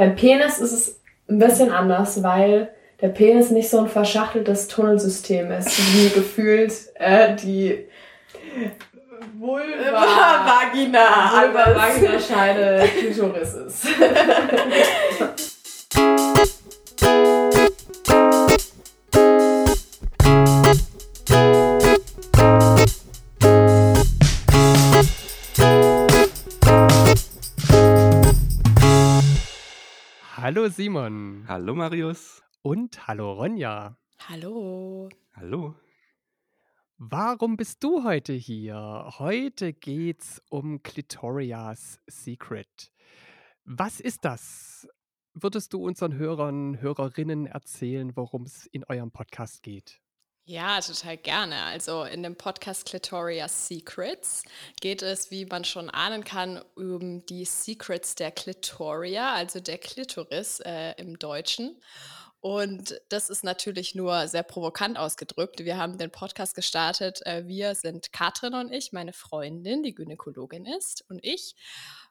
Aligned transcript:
Beim 0.00 0.16
Penis 0.16 0.56
ist 0.56 0.72
es 0.72 1.00
ein 1.28 1.38
bisschen 1.38 1.70
anders, 1.70 2.22
weil 2.22 2.70
der 3.02 3.08
Penis 3.08 3.50
nicht 3.50 3.68
so 3.68 3.80
ein 3.80 3.88
verschachteltes 3.88 4.66
Tunnelsystem 4.66 5.50
ist, 5.52 5.78
wie 5.92 6.08
gefühlt 6.14 6.72
äh, 6.94 7.36
die 7.36 7.86
Vulva, 9.38 10.46
Vagina, 10.72 11.30
Vulva, 11.42 11.76
Vagina, 11.76 12.18
Scheide, 12.18 12.88
Klitoris 12.98 13.52
ist. 13.66 13.88
Hallo 30.52 30.68
Simon. 30.68 31.44
Hallo 31.46 31.76
Marius. 31.76 32.42
Und 32.62 33.06
hallo 33.06 33.34
Ronja. 33.34 33.96
Hallo. 34.26 35.08
Hallo. 35.32 35.76
Warum 36.98 37.56
bist 37.56 37.84
du 37.84 38.02
heute 38.02 38.32
hier? 38.32 39.12
Heute 39.20 39.72
geht's 39.72 40.42
um 40.50 40.82
Clitorias 40.82 42.00
Secret. 42.08 42.90
Was 43.64 44.00
ist 44.00 44.24
das? 44.24 44.88
Würdest 45.34 45.72
du 45.72 45.86
unseren 45.86 46.14
Hörern, 46.14 46.80
Hörerinnen 46.80 47.46
erzählen, 47.46 48.16
worum 48.16 48.42
es 48.42 48.66
in 48.66 48.82
eurem 48.82 49.12
Podcast 49.12 49.62
geht? 49.62 50.00
Ja, 50.50 50.80
total 50.80 51.16
gerne. 51.16 51.62
Also 51.62 52.02
in 52.02 52.24
dem 52.24 52.34
Podcast 52.34 52.84
Clitoria 52.84 53.46
Secrets 53.46 54.42
geht 54.80 55.00
es, 55.00 55.30
wie 55.30 55.46
man 55.46 55.64
schon 55.64 55.88
ahnen 55.90 56.24
kann, 56.24 56.60
um 56.74 57.24
die 57.26 57.44
Secrets 57.44 58.16
der 58.16 58.32
Clitoria, 58.32 59.32
also 59.32 59.60
der 59.60 59.78
Klitoris 59.78 60.58
äh, 60.58 60.94
im 60.96 61.20
Deutschen. 61.20 61.80
Und 62.40 63.00
das 63.10 63.30
ist 63.30 63.44
natürlich 63.44 63.94
nur 63.94 64.26
sehr 64.26 64.42
provokant 64.42 64.98
ausgedrückt. 64.98 65.64
Wir 65.64 65.76
haben 65.76 65.98
den 65.98 66.10
Podcast 66.10 66.56
gestartet. 66.56 67.24
Äh, 67.26 67.46
wir 67.46 67.76
sind 67.76 68.12
Katrin 68.12 68.54
und 68.54 68.72
ich, 68.72 68.90
meine 68.90 69.12
Freundin, 69.12 69.84
die 69.84 69.94
Gynäkologin 69.94 70.66
ist, 70.66 71.04
und 71.08 71.20
ich 71.22 71.54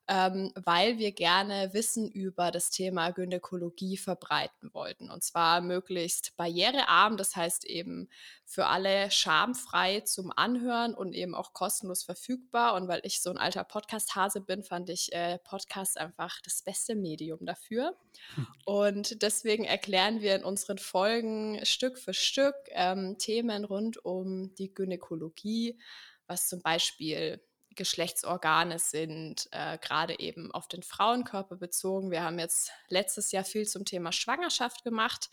ähm, 0.09 0.51
weil 0.55 0.97
wir 0.97 1.11
gerne 1.11 1.69
Wissen 1.73 2.09
über 2.09 2.49
das 2.49 2.71
Thema 2.71 3.11
Gynäkologie 3.11 3.95
verbreiten 3.95 4.73
wollten. 4.73 5.11
Und 5.11 5.23
zwar 5.23 5.61
möglichst 5.61 6.35
barrierearm, 6.35 7.15
das 7.15 7.35
heißt 7.35 7.63
eben 7.65 8.09
für 8.43 8.65
alle 8.65 9.11
schamfrei 9.11 9.99
zum 9.99 10.33
Anhören 10.35 10.95
und 10.95 11.13
eben 11.13 11.35
auch 11.35 11.53
kostenlos 11.53 12.01
verfügbar. 12.01 12.73
Und 12.73 12.87
weil 12.87 13.01
ich 13.03 13.21
so 13.21 13.29
ein 13.29 13.37
alter 13.37 13.63
Podcast-Hase 13.63 14.41
bin, 14.41 14.63
fand 14.63 14.89
ich 14.89 15.13
äh, 15.13 15.37
Podcast 15.43 15.99
einfach 15.99 16.41
das 16.43 16.63
beste 16.63 16.95
Medium 16.95 17.45
dafür. 17.45 17.95
Hm. 18.33 18.47
Und 18.65 19.21
deswegen 19.21 19.65
erklären 19.65 20.21
wir 20.21 20.35
in 20.35 20.43
unseren 20.43 20.79
Folgen 20.79 21.63
Stück 21.65 21.99
für 21.99 22.13
Stück 22.13 22.55
ähm, 22.69 23.17
Themen 23.19 23.63
rund 23.63 24.03
um 24.03 24.55
die 24.55 24.73
Gynäkologie, 24.73 25.79
was 26.25 26.47
zum 26.47 26.61
Beispiel 26.61 27.41
Geschlechtsorgane 27.79 28.77
sind, 28.77 29.47
äh, 29.51 29.77
gerade 29.77 30.19
eben 30.19 30.51
auf 30.51 30.67
den 30.67 30.83
Frauenkörper 30.83 31.55
bezogen. 31.55 32.11
Wir 32.11 32.23
haben 32.23 32.37
jetzt 32.37 32.73
letztes 32.89 33.31
Jahr 33.31 33.45
viel 33.45 33.65
zum 33.65 33.85
Thema 33.85 34.11
Schwangerschaft 34.11 34.83
gemacht 34.83 35.29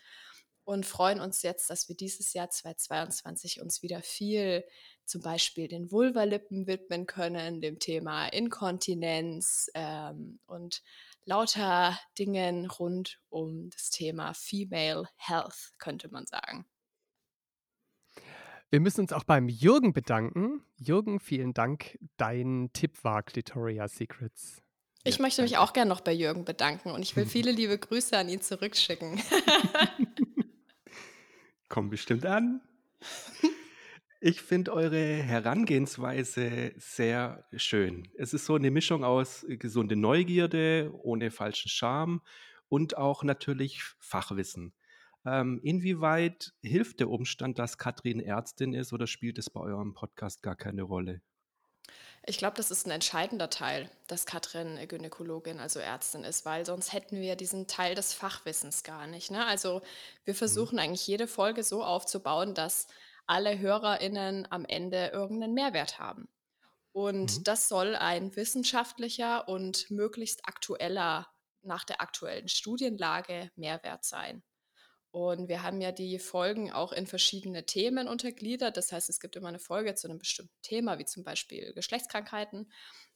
und 0.63 0.87
freuen 0.87 1.21
uns 1.21 1.43
jetzt, 1.43 1.71
dass 1.71 1.89
wir 1.89 1.97
dieses 1.97 2.35
Jahr 2.35 2.49
2022 2.49 3.61
uns 3.61 3.83
wieder 3.83 4.01
viel 4.01 4.65
zum 5.05 5.23
Beispiel 5.23 5.67
den 5.67 5.91
Vulvalippen 5.91 6.69
widmen 6.69 7.07
können, 7.07 7.61
dem 7.61 7.81
Thema 7.81 8.29
Inkontinenz 8.29 9.69
ähm, 9.75 10.39
und 10.47 10.85
lauter 11.25 11.99
Dingen 12.17 12.71
rund 12.71 13.19
um 13.29 13.71
das 13.71 13.91
Thema 13.91 14.35
Female 14.35 15.09
Health, 15.17 15.73
könnte 15.79 16.09
man 16.11 16.27
sagen. 16.27 16.65
Wir 18.71 18.81
müssen 18.81 19.03
uns 19.03 19.13
auch 19.13 19.25
beim 19.25 19.49
Jürgen 19.49 19.93
bedanken. 19.93 20.61
Jürgen, 20.77 21.21
vielen 21.21 21.55
Dank. 21.55 21.99
Dein 22.17 22.71
Tipp 22.73 23.05
war 23.05 23.23
Clitoria 23.23 23.87
Secrets. 23.87 24.61
Ich 25.05 25.17
ja, 25.17 25.23
möchte 25.23 25.43
mich 25.43 25.57
auch 25.57 25.73
gerne 25.73 25.89
noch 25.89 26.01
bei 26.01 26.13
Jürgen 26.13 26.45
bedanken 26.45 26.91
und 26.91 27.03
ich 27.03 27.15
will 27.15 27.27
viele 27.27 27.53
liebe 27.53 27.79
Grüße 27.79 28.19
an 28.19 28.29
ihn 28.29 28.41
zurückschicken. 28.41 29.21
Kommt 31.69 31.91
bestimmt 31.91 32.27
an. 32.27 32.61
Ich 34.19 34.41
finde 34.41 34.73
eure 34.73 34.99
Herangehensweise 34.99 36.73
sehr 36.79 37.47
schön. 37.55 38.09
Es 38.17 38.33
ist 38.33 38.47
so 38.47 38.55
eine 38.55 38.71
Mischung 38.71 39.05
aus 39.05 39.45
gesunde 39.47 39.95
Neugierde, 39.95 40.91
ohne 41.03 41.31
falschen 41.31 41.69
Charme 41.69 42.23
und 42.69 42.97
auch 42.97 43.23
natürlich 43.23 43.83
Fachwissen. 44.01 44.73
Ähm, 45.27 45.61
inwieweit 45.65 46.53
hilft 46.63 47.01
der 47.01 47.11
Umstand, 47.11 47.59
dass 47.59 47.79
Katrin 47.79 48.21
Ärztin 48.21 48.73
ist 48.73 48.93
oder 48.93 49.09
spielt 49.09 49.39
es 49.39 49.51
bei 49.51 49.61
eurem 49.61 49.93
Podcast 49.93 50.41
gar 50.43 50.55
keine 50.55 50.83
Rolle? 50.83 51.21
Ich 52.29 52.39
glaube, 52.39 52.57
das 52.57 52.71
ist 52.71 52.87
ein 52.87 52.93
entscheidender 52.93 53.51
Teil, 53.51 53.91
dass 54.07 54.27
Katrin 54.27 54.79
Gynäkologin, 54.87 55.59
also 55.59 55.81
Ärztin 55.81 56.23
ist, 56.23 56.45
weil 56.45 56.65
sonst 56.65 56.93
hätten 56.93 57.21
wir 57.21 57.35
diesen 57.35 57.67
Teil 57.67 57.95
des 57.95 58.15
Fachwissens 58.15 58.85
gar 58.85 59.07
nicht. 59.07 59.31
Ne? 59.31 59.45
Also 59.45 59.83
wir 60.25 60.35
mhm. 60.35 60.39
versuchen 60.39 60.77
mhm. 60.77 60.81
eigentlich 60.81 61.07
jede 61.07 61.27
Folge 61.27 61.65
so 61.65 61.83
aufzubauen, 61.83 62.55
dass 62.55 62.87
alle 63.27 63.59
HörerInnen 63.59 64.47
am 64.51 64.65
Ende 64.65 65.09
irgendeinen 65.09 65.55
Mehrwert 65.55 65.99
haben. 65.99 66.29
Und 66.93 67.39
mhm. 67.39 67.45
das 67.45 67.69
soll 67.69 67.97
ein 67.97 68.35
wissenschaftlicher 68.37 69.49
und 69.49 69.91
möglichst 69.91 70.47
aktueller, 70.49 71.29
nach 71.63 71.85
der 71.85 72.01
aktuellen 72.01 72.49
Studienlage 72.49 73.51
Mehrwert 73.57 74.05
sein. 74.05 74.45
Und 75.17 75.49
wir 75.49 75.63
haben 75.63 75.81
ja 75.81 75.93
die 75.93 76.19
Folgen 76.19 76.71
auch 76.71 76.93
in 76.93 77.07
verschiedene 77.07 77.65
Themen 77.65 78.07
untergliedert. 78.07 78.77
Das 78.77 78.93
heißt, 78.93 79.09
es 79.09 79.19
gibt 79.19 79.35
immer 79.35 79.49
eine 79.49 79.59
Folge 79.59 79.95
zu 79.95 80.09
einem 80.09 80.19
bestimmten 80.19 80.61
Thema, 80.61 80.99
wie 80.99 81.07
zum 81.07 81.25
Beispiel 81.25 81.73
Geschlechtskrankheiten. 81.73 82.71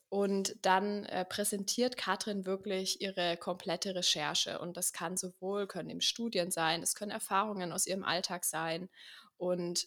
Und 0.09 0.57
dann 0.63 1.05
äh, 1.05 1.27
präsentiert 1.27 1.99
Katrin 1.99 2.47
wirklich 2.47 3.03
ihre 3.03 3.37
komplette 3.37 3.95
Recherche. 3.95 4.61
Und 4.61 4.79
das 4.79 4.95
kann 4.95 5.19
sowohl, 5.19 5.67
können 5.67 5.91
eben 5.91 6.01
Studien 6.01 6.51
sein, 6.51 6.83
es 6.83 6.95
können 6.95 7.11
Erfahrungen 7.11 7.71
aus 7.71 7.87
ihrem 7.87 8.03
Alltag 8.03 8.47
sein. 8.47 8.89
Und 9.37 9.87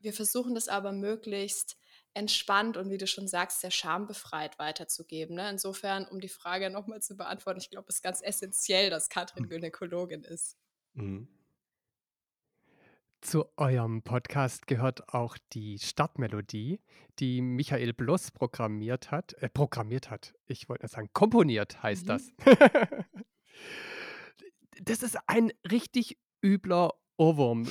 wir 0.00 0.12
versuchen 0.12 0.54
das 0.54 0.68
aber 0.68 0.92
möglichst 0.92 1.78
entspannt 2.12 2.76
und 2.76 2.90
wie 2.90 2.98
du 2.98 3.06
schon 3.06 3.26
sagst, 3.26 3.62
sehr 3.62 3.70
schambefreit 3.70 4.58
weiterzugeben. 4.58 5.36
Ne? 5.36 5.48
Insofern, 5.48 6.06
um 6.08 6.20
die 6.20 6.28
Frage 6.28 6.68
nochmal 6.68 7.00
zu 7.00 7.16
beantworten, 7.16 7.60
ich 7.60 7.70
glaube, 7.70 7.86
es 7.88 7.96
ist 7.96 8.02
ganz 8.02 8.20
essentiell, 8.20 8.90
dass 8.90 9.08
Katrin 9.08 9.44
hm. 9.44 9.48
Gynäkologin 9.48 10.24
ist. 10.24 10.58
Mhm. 10.92 11.37
Zu 13.20 13.46
eurem 13.56 14.02
Podcast 14.02 14.68
gehört 14.68 15.12
auch 15.12 15.36
die 15.52 15.78
Startmelodie, 15.80 16.80
die 17.18 17.40
Michael 17.40 17.92
Bloss 17.92 18.30
programmiert 18.30 19.10
hat. 19.10 19.34
Äh, 19.40 19.48
programmiert 19.48 20.08
hat. 20.08 20.34
Ich 20.46 20.68
wollte 20.68 20.86
sagen, 20.86 21.10
komponiert 21.12 21.82
heißt 21.82 22.04
mhm. 22.04 22.06
das. 22.06 22.32
das 24.82 25.02
ist 25.02 25.18
ein 25.26 25.52
richtig 25.68 26.16
übler 26.44 26.94
Ohrwurm. 27.16 27.66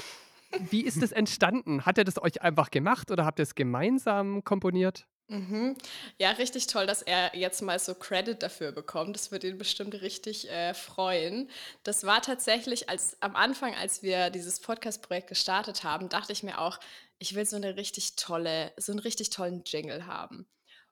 Wie 0.70 0.82
ist 0.82 1.02
das 1.02 1.14
entstanden? 1.14 1.86
Hat 1.86 1.98
er 1.98 2.04
das 2.04 2.22
euch 2.22 2.42
einfach 2.42 2.70
gemacht 2.70 3.10
oder 3.10 3.26
habt 3.26 3.40
ihr 3.40 3.44
es 3.44 3.56
gemeinsam 3.56 4.44
komponiert? 4.44 5.08
Mhm. 5.30 5.76
Ja, 6.18 6.32
richtig 6.32 6.68
toll, 6.68 6.88
dass 6.88 7.02
er 7.02 7.36
jetzt 7.36 7.62
mal 7.62 7.78
so 7.80 7.94
Credit 7.94 8.42
dafür 8.42 8.72
bekommt. 8.72 9.16
Das 9.16 9.30
wird 9.32 9.44
ihn 9.44 9.58
bestimmt 9.58 9.94
richtig 10.02 10.50
äh, 10.50 10.74
freuen. 10.74 11.50
Das 11.84 12.06
war 12.06 12.22
tatsächlich 12.22 12.90
als 12.90 13.22
am 13.22 13.36
Anfang, 13.36 13.76
als 13.76 14.04
wir 14.04 14.30
dieses 14.30 14.62
Podcast-Projekt 14.62 15.28
gestartet 15.28 15.84
haben, 15.84 16.08
dachte 16.08 16.32
ich 16.32 16.44
mir 16.44 16.60
auch, 16.60 16.80
ich 17.20 17.36
will 17.36 17.46
so 17.46 17.58
eine 17.58 17.76
richtig 17.76 18.16
tolle, 18.16 18.72
so 18.78 18.94
einen 18.94 19.00
richtig 19.00 19.30
tollen 19.30 19.64
Jingle 19.66 20.06
haben. 20.08 20.48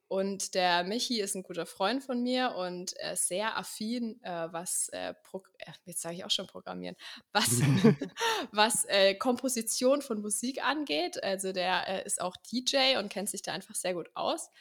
Und 0.08 0.54
der 0.54 0.84
Michi 0.84 1.20
ist 1.20 1.36
ein 1.36 1.42
guter 1.42 1.66
Freund 1.66 2.04
von 2.04 2.22
mir 2.22 2.56
und 2.56 2.94
äh, 3.00 3.16
sehr 3.16 3.58
affin, 3.58 4.22
äh, 4.22 4.48
was, 4.52 4.90
äh, 4.90 5.14
äh 5.14 5.72
jetzt 5.86 6.02
sage 6.02 6.16
ich 6.16 6.26
auch 6.26 6.32
schon 6.32 6.46
programmieren, 6.46 6.96
was, 7.34 7.60
was 8.52 8.86
äh, 8.86 9.16
Komposition 9.16 10.02
von 10.02 10.22
Musik 10.22 10.64
angeht. 10.64 11.24
Also 11.24 11.54
der 11.54 11.88
äh, 11.88 12.06
ist 12.06 12.22
auch 12.22 12.36
DJ 12.38 12.98
und 12.98 13.10
kennt 13.10 13.30
sich 13.30 13.42
da 13.42 13.54
einfach 13.54 13.76
sehr 13.76 13.96
gut 13.96 14.10
aus. 14.14 14.52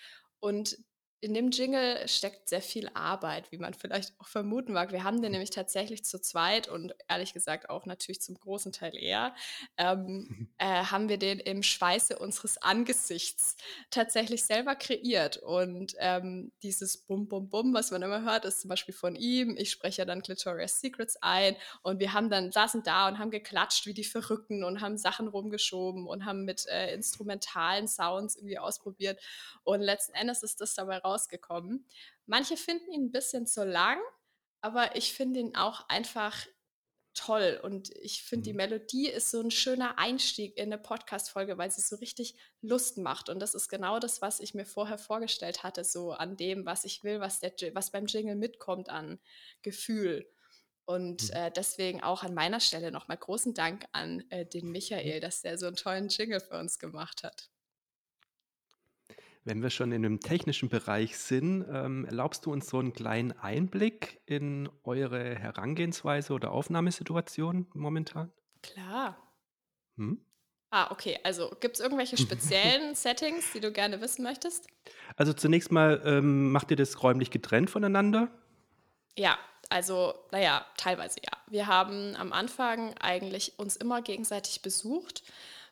Und 0.41 0.79
in 1.25 1.32
dem 1.32 1.50
Jingle 1.50 2.06
steckt 2.06 2.50
sehr 2.50 2.61
viel 2.61 2.91
Arbeit, 2.93 3.50
wie 3.50 3.56
man 3.56 3.73
vielleicht 3.73 4.12
auch 4.21 4.29
vermuten 4.29 4.75
mag. 4.75 4.93
Wir 4.93 5.05
haben 5.05 5.23
den 5.23 5.32
nämlich 5.32 5.49
tatsächlich 5.49 6.05
zu 6.05 6.21
zweit 6.21 6.69
und 6.69 6.94
ehrlich 7.09 7.32
gesagt 7.32 7.71
auch 7.71 7.87
natürlich 7.87 8.21
zum 8.21 8.35
großen 8.35 8.73
Teil 8.73 8.94
eher, 8.94 9.35
ähm, 9.79 10.49
äh, 10.59 10.85
haben 10.85 11.09
wir 11.09 11.17
den 11.17 11.41
im 11.41 11.62
Schweiße 11.62 12.19
unseres 12.19 12.59
Angesichts 12.59 13.56
tatsächlich 13.91 14.44
selber 14.44 14.75
kreiert. 14.75 15.38
Und 15.38 15.94
ähm, 15.99 16.53
dieses 16.62 16.99
Bum, 16.99 17.27
Bum, 17.27 17.49
Bum, 17.49 17.73
was 17.73 17.91
man 17.91 18.03
immer 18.03 18.23
hört, 18.23 18.44
ist 18.44 18.61
zum 18.61 18.69
Beispiel 18.69 18.94
von 18.94 19.17
ihm. 19.17 19.56
Ich 19.56 19.70
spreche 19.70 20.03
ja 20.03 20.05
dann 20.05 20.23
Clitoria's 20.23 20.79
Secrets 20.79 21.17
ein 21.23 21.56
und 21.82 22.00
wir 22.00 22.12
haben 22.12 22.29
dann 22.29 22.53
saßen 22.53 22.82
da 22.82 23.09
und 23.09 23.19
haben 23.19 23.31
geklatscht 23.31 23.87
wie 23.87 23.94
die 23.94 24.05
Verrückten 24.05 24.62
und 24.62 24.82
haben 24.82 24.99
Sachen 24.99 25.29
rumgeschoben 25.29 26.06
und 26.06 26.27
haben 26.27 26.44
mit 26.44 26.67
äh, 26.67 26.93
instrumentalen 26.93 27.88
Sounds 27.88 28.37
irgendwie 28.37 28.59
ausprobiert. 28.59 29.19
Und 29.62 29.81
letzten 29.81 30.12
Endes 30.12 30.43
ist 30.43 30.61
das 30.61 30.75
dabei 30.75 30.99
raus 30.99 31.14
rausgekommen. 31.15 31.87
Manche 32.27 32.57
finden 32.57 32.91
ihn 32.93 33.07
ein 33.07 33.13
bisschen 33.13 33.47
zu 33.47 33.65
lang, 33.65 33.99
aber 34.61 34.97
ich 34.97 35.13
finde 35.15 35.41
ihn 35.41 35.57
auch 35.57 35.89
einfach 35.89 36.47
toll. 37.15 37.61
Und 37.63 37.91
ich 37.97 38.23
finde, 38.25 38.45
die 38.45 38.53
Mhm. 38.53 38.57
Melodie 38.57 39.09
ist 39.09 39.31
so 39.31 39.41
ein 39.41 39.51
schöner 39.53 39.99
Einstieg 39.99 40.57
in 40.57 40.73
eine 40.73 40.79
Podcast-Folge, 40.83 41.57
weil 41.59 41.71
sie 41.71 41.81
so 41.83 41.97
richtig 41.97 42.37
Lust 42.61 42.99
macht. 42.99 43.29
Und 43.29 43.39
das 43.41 43.55
ist 43.55 43.69
genau 43.69 44.01
das, 44.01 44.21
was 44.23 44.41
ich 44.41 44.55
mir 44.55 44.67
vorher 44.67 44.99
vorgestellt 44.99 45.63
hatte, 45.63 45.85
so 45.85 46.13
an 46.13 46.37
dem, 46.37 46.67
was 46.67 46.85
ich 46.85 47.05
will, 47.05 47.21
was, 47.21 47.41
der, 47.41 47.53
was 47.75 47.93
beim 47.93 48.07
Jingle 48.07 48.35
mitkommt 48.37 48.89
an 48.89 49.21
Gefühl. 49.63 50.29
Und 50.87 51.31
Mhm. 51.31 51.31
äh, 51.31 51.51
deswegen 51.53 52.03
auch 52.03 52.25
an 52.25 52.35
meiner 52.35 52.61
Stelle 52.61 52.91
nochmal 52.93 53.17
großen 53.19 53.55
Dank 53.55 53.87
an 53.93 54.25
äh, 54.31 54.45
den. 54.47 54.71
Michael, 54.71 55.21
dass 55.21 55.43
der 55.43 55.57
so 55.59 55.67
einen 55.67 55.77
tollen 55.77 56.09
Jingle 56.09 56.41
für 56.41 56.59
uns 56.59 56.79
gemacht 56.81 57.23
hat. 57.23 57.49
Wenn 59.44 59.62
wir 59.62 59.69
schon 59.70 59.93
in 59.93 60.02
dem 60.02 60.20
technischen 60.20 60.70
Bereich 60.70 61.19
sind, 61.19 61.67
ähm, 61.70 62.06
erlaubst 62.06 62.46
du 62.46 62.52
uns 62.52 62.69
so 62.69 62.79
einen 62.79 62.94
kleinen 62.94 63.32
Einblick 63.32 64.20
in 64.26 64.70
eure 64.85 65.35
Herangehensweise 65.35 66.32
oder 66.32 66.50
Aufnahmesituation 66.52 67.67
momentan? 67.75 68.32
Klar. 68.62 69.17
Hm? 69.96 70.25
Ah, 70.70 70.91
okay. 70.91 71.19
Also 71.23 71.50
gibt 71.61 71.76
es 71.76 71.81
irgendwelche 71.81 72.17
speziellen 72.19 72.94
Settings, 72.94 73.52
die 73.52 73.61
du 73.61 73.70
gerne 73.73 74.00
wissen 74.00 74.23
möchtest? 74.23 74.67
Also 75.17 75.32
zunächst 75.32 75.70
mal, 75.70 76.02
ähm, 76.05 76.50
macht 76.52 76.70
ihr 76.70 76.76
das 76.76 77.02
räumlich 77.02 77.31
getrennt 77.31 77.70
voneinander? 77.70 78.31
Ja, 79.17 79.38
also, 79.70 80.14
naja, 80.32 80.67
teilweise 80.76 81.20
ja. 81.20 81.32
Wir 81.49 81.67
haben 81.67 82.17
am 82.17 82.32
Anfang 82.32 82.94
eigentlich 82.99 83.58
uns 83.58 83.76
immer 83.76 84.02
gegenseitig 84.02 84.62
besucht, 84.62 85.23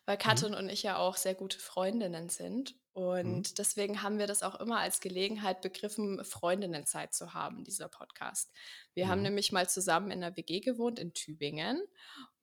weil 0.06 0.16
Mhm. 0.16 0.20
Katrin 0.20 0.54
und 0.54 0.68
ich 0.68 0.82
ja 0.82 0.96
auch 0.96 1.16
sehr 1.16 1.34
gute 1.34 1.58
Freundinnen 1.58 2.28
sind. 2.28 2.74
Mhm. 2.94 3.02
Und 3.02 3.58
deswegen 3.58 4.02
haben 4.02 4.18
wir 4.18 4.26
das 4.26 4.42
auch 4.42 4.60
immer 4.60 4.78
als 4.78 5.00
Gelegenheit 5.00 5.60
begriffen, 5.62 6.24
Freundinnenzeit 6.24 7.14
zu 7.14 7.34
haben, 7.34 7.64
dieser 7.64 7.88
Podcast. 7.88 8.50
Wir 8.94 9.08
haben 9.08 9.18
Mhm. 9.18 9.24
nämlich 9.24 9.52
mal 9.52 9.68
zusammen 9.68 10.10
in 10.10 10.22
einer 10.22 10.36
WG 10.36 10.60
gewohnt 10.60 10.98
in 10.98 11.12
Tübingen 11.14 11.80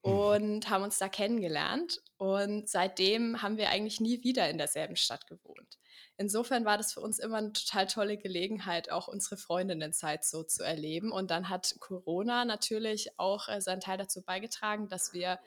Mhm. 0.03 0.11
und 0.11 0.69
haben 0.69 0.83
uns 0.83 0.97
da 0.97 1.09
kennengelernt. 1.09 2.01
Und 2.17 2.69
seitdem 2.69 3.41
haben 3.41 3.57
wir 3.57 3.69
eigentlich 3.69 3.99
nie 3.99 4.23
wieder 4.23 4.49
in 4.49 4.57
derselben 4.57 4.95
Stadt 4.95 5.27
gewohnt. 5.27 5.77
Insofern 6.17 6.65
war 6.65 6.77
das 6.77 6.93
für 6.93 6.99
uns 6.99 7.17
immer 7.17 7.37
eine 7.37 7.53
total 7.53 7.87
tolle 7.87 8.17
Gelegenheit, 8.17 8.91
auch 8.91 9.07
unsere 9.07 9.37
Freundinnenzeit 9.37 10.25
so 10.25 10.43
zu 10.43 10.63
erleben. 10.63 11.13
Und 11.13 11.31
dann 11.31 11.47
hat 11.47 11.75
Corona 11.79 12.43
natürlich 12.43 13.17
auch 13.17 13.47
äh, 13.47 13.61
seinen 13.61 13.79
Teil 13.79 13.97
dazu 13.97 14.21
beigetragen, 14.21 14.89
dass 14.89 15.13
wir 15.13 15.39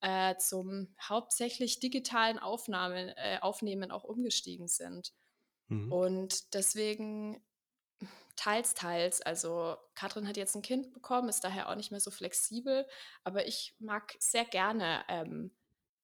äh, 0.00 0.36
zum 0.36 0.94
hauptsächlich 1.00 1.80
digitalen 1.80 2.38
Aufnahmen, 2.38 3.08
äh, 3.16 3.38
Aufnehmen 3.40 3.90
auch 3.90 4.04
umgestiegen 4.04 4.68
sind. 4.68 5.12
Mhm. 5.68 5.92
Und 5.92 6.54
deswegen 6.54 7.42
teils, 8.36 8.74
teils. 8.74 9.22
Also 9.22 9.76
Katrin 9.94 10.28
hat 10.28 10.36
jetzt 10.36 10.54
ein 10.54 10.62
Kind 10.62 10.92
bekommen, 10.92 11.28
ist 11.28 11.42
daher 11.44 11.68
auch 11.68 11.74
nicht 11.74 11.90
mehr 11.90 12.00
so 12.00 12.10
flexibel, 12.10 12.86
aber 13.24 13.46
ich 13.46 13.74
mag 13.78 14.14
sehr 14.18 14.44
gerne 14.44 15.04
ähm, 15.08 15.50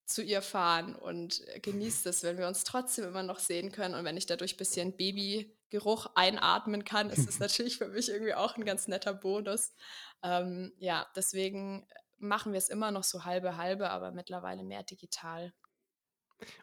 zu 0.07 0.23
ihr 0.23 0.43
fahren 0.43 0.95
und 0.95 1.47
äh, 1.49 1.61
genieße 1.61 2.09
es, 2.09 2.23
wenn 2.23 2.39
wir 2.39 2.49
uns 2.49 2.65
trotzdem 2.65 3.05
immer 3.05 3.23
noch 3.23 3.39
sehen 3.39 3.71
können 3.71 3.95
und 3.95 4.05
wenn 4.05 4.17
ich 4.17 4.27
dadurch 4.27 4.55
ein 4.55 4.59
bisschen 4.59 4.97
Babygeruch 4.97 6.07
einatmen 6.15 6.85
kann, 6.85 7.11
ist 7.11 7.29
es 7.29 7.39
natürlich 7.39 7.79
für 7.79 7.89
mich 7.89 8.09
irgendwie 8.09 8.35
auch 8.35 8.57
ein 8.57 8.65
ganz 8.65 8.89
netter 8.89 9.15
Bonus. 9.15 9.73
Ähm, 10.23 10.73
ja, 10.79 11.07
deswegen 11.15 11.87
machen 12.23 12.53
wir 12.53 12.59
es 12.59 12.69
immer 12.69 12.91
noch 12.91 13.05
so 13.05 13.25
halbe 13.25 13.57
halbe, 13.57 13.91
aber 13.91 14.13
mittlerweile 14.13 14.63
mehr 14.63 14.83
digital. 14.83 15.53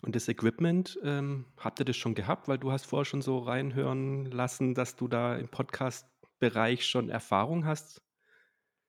Und 0.02 0.16
das 0.16 0.28
Equipment, 0.28 1.00
ähm, 1.04 1.46
habt 1.58 1.80
ihr 1.80 1.86
das 1.86 1.96
schon 1.96 2.16
gehabt? 2.16 2.48
Weil 2.48 2.58
du 2.58 2.72
hast 2.72 2.86
vorher 2.86 3.06
schon 3.06 3.22
so 3.22 3.40
reinhören 3.40 4.26
lassen, 4.26 4.74
dass 4.74 4.96
du 4.96 5.08
da 5.08 5.38
im 5.38 5.50
Podcast-Bereich 5.50 6.86
schon 6.86 7.10
Erfahrung 7.10 7.66
hast. 7.66 8.02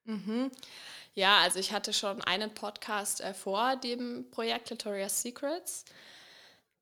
Mhm. 0.05 0.51
Ja, 1.15 1.39
also 1.39 1.59
ich 1.59 1.73
hatte 1.73 1.93
schon 1.93 2.23
einen 2.23 2.55
Podcast 2.55 3.21
äh, 3.21 3.35
vor 3.35 3.77
dem 3.77 4.31
Projekt 4.31 4.67
Clitoria's 4.67 5.23
Secrets. 5.23 5.85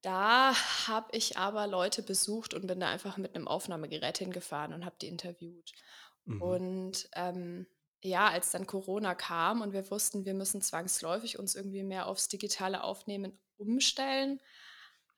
Da 0.03 0.55
habe 0.87 1.09
ich 1.13 1.37
aber 1.37 1.67
Leute 1.67 2.03
besucht 2.03 2.55
und 2.55 2.67
bin 2.67 2.81
da 2.81 2.89
einfach 2.89 3.17
mit 3.17 3.35
einem 3.35 3.49
Aufnahmegerät 3.49 4.19
hingefahren 4.19 4.73
und 4.73 4.85
habe 4.85 4.97
die 5.01 5.09
interviewt. 5.09 5.73
Mhm. 6.25 6.43
Und 6.43 7.09
ähm, 7.15 7.67
ja, 8.03 8.29
als 8.29 8.51
dann 8.51 8.67
Corona 8.67 9.15
kam 9.15 9.61
und 9.61 9.73
wir 9.73 9.91
wussten, 9.91 10.25
wir 10.25 10.35
müssen 10.35 10.63
zwangsläufig 10.63 11.39
uns 11.39 11.55
irgendwie 11.55 11.83
mehr 11.83 12.07
aufs 12.07 12.29
digitale 12.29 12.85
Aufnehmen 12.85 13.39
umstellen, 13.57 14.41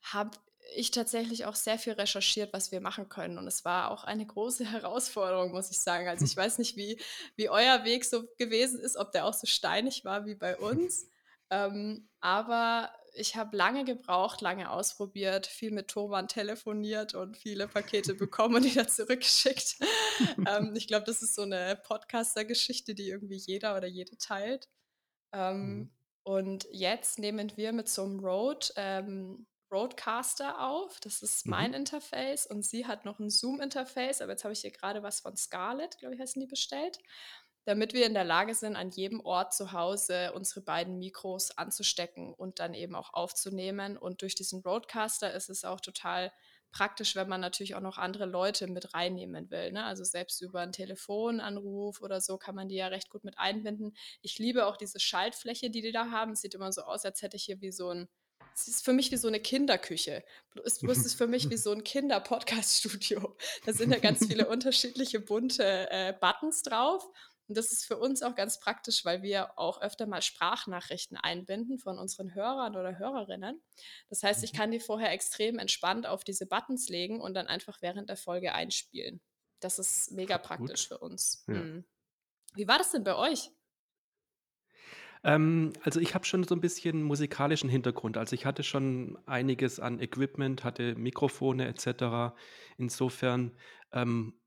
habe 0.03 0.39
ich 0.75 0.91
tatsächlich 0.91 1.47
auch 1.47 1.55
sehr 1.55 1.79
viel 1.79 1.95
recherchiert, 1.95 2.53
was 2.53 2.71
wir 2.73 2.81
machen 2.81 3.09
können. 3.09 3.39
Und 3.39 3.47
es 3.47 3.65
war 3.65 3.91
auch 3.91 4.05
eine 4.05 4.27
große 4.27 4.65
Herausforderung, 4.71 5.53
muss 5.53 5.71
ich 5.71 5.81
sagen. 5.81 6.09
Also 6.09 6.25
ich 6.25 6.37
weiß 6.37 6.59
nicht, 6.59 6.77
wie, 6.77 7.01
wie 7.37 7.49
euer 7.49 7.85
Weg 7.85 8.05
so 8.05 8.25
gewesen 8.39 8.81
ist, 8.81 8.97
ob 8.97 9.13
der 9.13 9.27
auch 9.27 9.35
so 9.35 9.47
steinig 9.47 10.05
war 10.05 10.27
wie 10.27 10.35
bei 10.35 10.57
uns. 10.59 11.09
Ähm, 11.51 12.09
aber 12.21 12.91
ich 13.15 13.37
habe 13.37 13.57
lange 13.57 13.85
gebraucht, 13.85 14.41
lange 14.41 14.71
ausprobiert, 14.71 15.47
viel 15.47 15.71
mit 15.73 15.89
Thomann 15.89 16.29
telefoniert 16.29 17.15
und 17.15 17.37
viele 17.37 17.69
Pakete 17.69 18.15
bekommen 18.15 18.57
und 18.57 18.65
wieder 18.65 18.89
zurückgeschickt. 18.89 19.77
ähm, 20.47 20.75
ich 20.77 20.87
glaube, 20.89 21.07
das 21.07 21.23
ist 21.23 21.35
so 21.35 21.43
eine 21.43 21.81
Podcaster-Geschichte, 21.87 22.95
die 22.95 23.09
irgendwie 23.09 23.37
jeder 23.37 23.77
oder 23.77 23.87
jede 23.89 24.17
teilt. 24.19 24.69
Ähm, 25.33 25.91
Mhm. 25.91 25.91
Und 26.23 26.69
jetzt 26.71 27.19
nehmen 27.19 27.53
wir 27.57 27.73
mit 27.73 27.89
so 27.89 28.03
einem 28.05 28.21
Rode, 28.21 28.69
ähm, 28.77 29.47
Rodecaster 29.73 30.61
auf. 30.69 31.01
Das 31.01 31.23
ist 31.23 31.47
mein 31.47 31.71
Mhm. 31.71 31.77
Interface 31.79 32.47
und 32.47 32.65
sie 32.65 32.87
hat 32.87 33.05
noch 33.05 33.19
ein 33.21 33.31
Zoom-Interface, 33.31 34.21
aber 34.23 34.33
jetzt 34.33 34.45
habe 34.45 34.53
ich 34.53 34.61
hier 34.61 34.73
gerade 34.73 35.03
was 35.03 35.21
von 35.21 35.37
Scarlett, 35.37 35.99
glaube 35.99 36.15
ich, 36.15 36.21
heißen 36.21 36.41
die 36.41 36.47
bestellt, 36.47 36.99
damit 37.65 37.93
wir 37.93 38.07
in 38.07 38.15
der 38.15 38.25
Lage 38.25 38.55
sind, 38.55 38.77
an 38.77 38.91
jedem 38.91 39.21
Ort 39.21 39.55
zu 39.55 39.73
Hause 39.73 40.33
unsere 40.35 40.61
beiden 40.63 40.99
Mikros 40.99 41.57
anzustecken 41.57 42.33
und 42.35 42.59
dann 42.59 42.75
eben 42.75 42.95
auch 42.95 43.13
aufzunehmen. 43.13 43.97
Und 43.97 44.23
durch 44.23 44.35
diesen 44.35 44.61
Rodecaster 44.61 45.33
ist 45.33 45.51
es 45.51 45.65
auch 45.65 45.81
total 45.81 46.33
praktisch, 46.73 47.17
wenn 47.17 47.29
man 47.29 47.41
natürlich 47.41 47.75
auch 47.75 47.81
noch 47.81 47.99
andere 47.99 48.27
Leute 48.27 48.67
mit 48.67 48.95
reinnehmen 48.95 49.51
will. 49.51 49.73
Ne? 49.73 49.85
Also 49.85 50.05
selbst 50.05 50.41
über 50.41 50.61
einen 50.61 50.73
Telefonanruf 50.73 52.01
oder 52.01 52.21
so 52.21 52.39
kann 52.39 52.55
man 52.55 52.69
die 52.69 52.77
ja 52.77 52.87
recht 52.87 53.11
gut 53.11 53.25
mit 53.25 53.39
einbinden. 53.39 53.97
Ich 54.23 54.39
liebe 54.39 54.67
auch 54.67 54.77
diese 54.77 55.01
Schaltfläche, 55.01 55.71
die 55.71 55.83
die 55.83 55.93
da 55.93 56.11
haben. 56.11 56.33
Es 56.33 56.41
sieht 56.41 56.55
immer 56.55 56.73
so 56.73 56.83
aus, 56.83 57.05
als 57.05 57.23
hätte 57.23 57.37
ich 57.37 57.45
hier 57.45 57.61
wie 57.61 57.73
so 57.73 57.91
ein 57.91 58.09
es 58.53 58.69
ist 58.69 58.85
für 58.85 58.93
mich 58.93 59.11
wie 59.13 59.17
so 59.17 59.29
eine 59.29 59.41
Kinderküche. 59.41 60.25
Bloß 60.51 60.81
bloß 60.81 60.99
es 60.99 61.07
ist 61.07 61.15
für 61.15 61.27
mich 61.27 61.51
wie 61.51 61.57
so 61.57 61.73
ein 61.73 61.85
Kinder-Podcast-Studio. 61.85 63.37
Da 63.65 63.73
sind 63.73 63.93
ja 63.93 63.99
ganz 63.99 64.19
viele 64.27 64.49
unterschiedliche 64.49 65.21
bunte 65.21 65.89
äh, 65.91 66.13
Buttons 66.21 66.63
drauf. 66.63 67.07
Und 67.51 67.57
das 67.57 67.73
ist 67.73 67.85
für 67.85 67.99
uns 67.99 68.23
auch 68.23 68.37
ganz 68.37 68.61
praktisch, 68.61 69.05
weil 69.05 69.23
wir 69.25 69.59
auch 69.59 69.83
öfter 69.83 70.07
mal 70.07 70.23
Sprachnachrichten 70.23 71.17
einbinden 71.17 71.81
von 71.81 71.99
unseren 71.99 72.33
Hörern 72.33 72.77
oder 72.77 72.97
Hörerinnen. 72.97 73.61
Das 74.09 74.23
heißt, 74.23 74.45
ich 74.45 74.53
Mhm. 74.53 74.57
kann 74.57 74.71
die 74.71 74.79
vorher 74.79 75.11
extrem 75.11 75.59
entspannt 75.59 76.07
auf 76.07 76.23
diese 76.23 76.47
Buttons 76.47 76.89
legen 76.89 77.21
und 77.21 77.35
dann 77.35 77.49
einfach 77.49 77.83
während 77.83 78.09
der 78.09 78.17
Folge 78.17 78.55
einspielen. 78.55 79.21
Das 79.59 79.81
ist 79.81 80.13
mega 80.13 80.37
Gut. 80.37 80.45
praktisch 80.47 80.87
für 80.87 80.99
uns. 80.99 81.43
Ja. 81.49 81.55
Hm. 81.55 81.85
Wie 82.55 82.69
war 82.69 82.79
das 82.79 82.93
denn 82.93 83.03
bei 83.03 83.17
euch? 83.17 83.51
Ähm, 85.23 85.73
also 85.83 86.01
ich 86.01 86.15
habe 86.15 86.25
schon 86.25 86.45
so 86.45 86.55
ein 86.55 86.61
bisschen 86.61 87.03
musikalischen 87.03 87.69
Hintergrund. 87.69 88.17
Also 88.17 88.35
ich 88.35 88.47
hatte 88.47 88.63
schon 88.63 89.19
einiges 89.27 89.81
an 89.81 90.01
Equipment, 90.01 90.65
hatte 90.65 90.95
Mikrofone 90.95 91.67
etc. 91.69 92.35
Insofern, 92.79 93.57
ähm, 93.93 94.40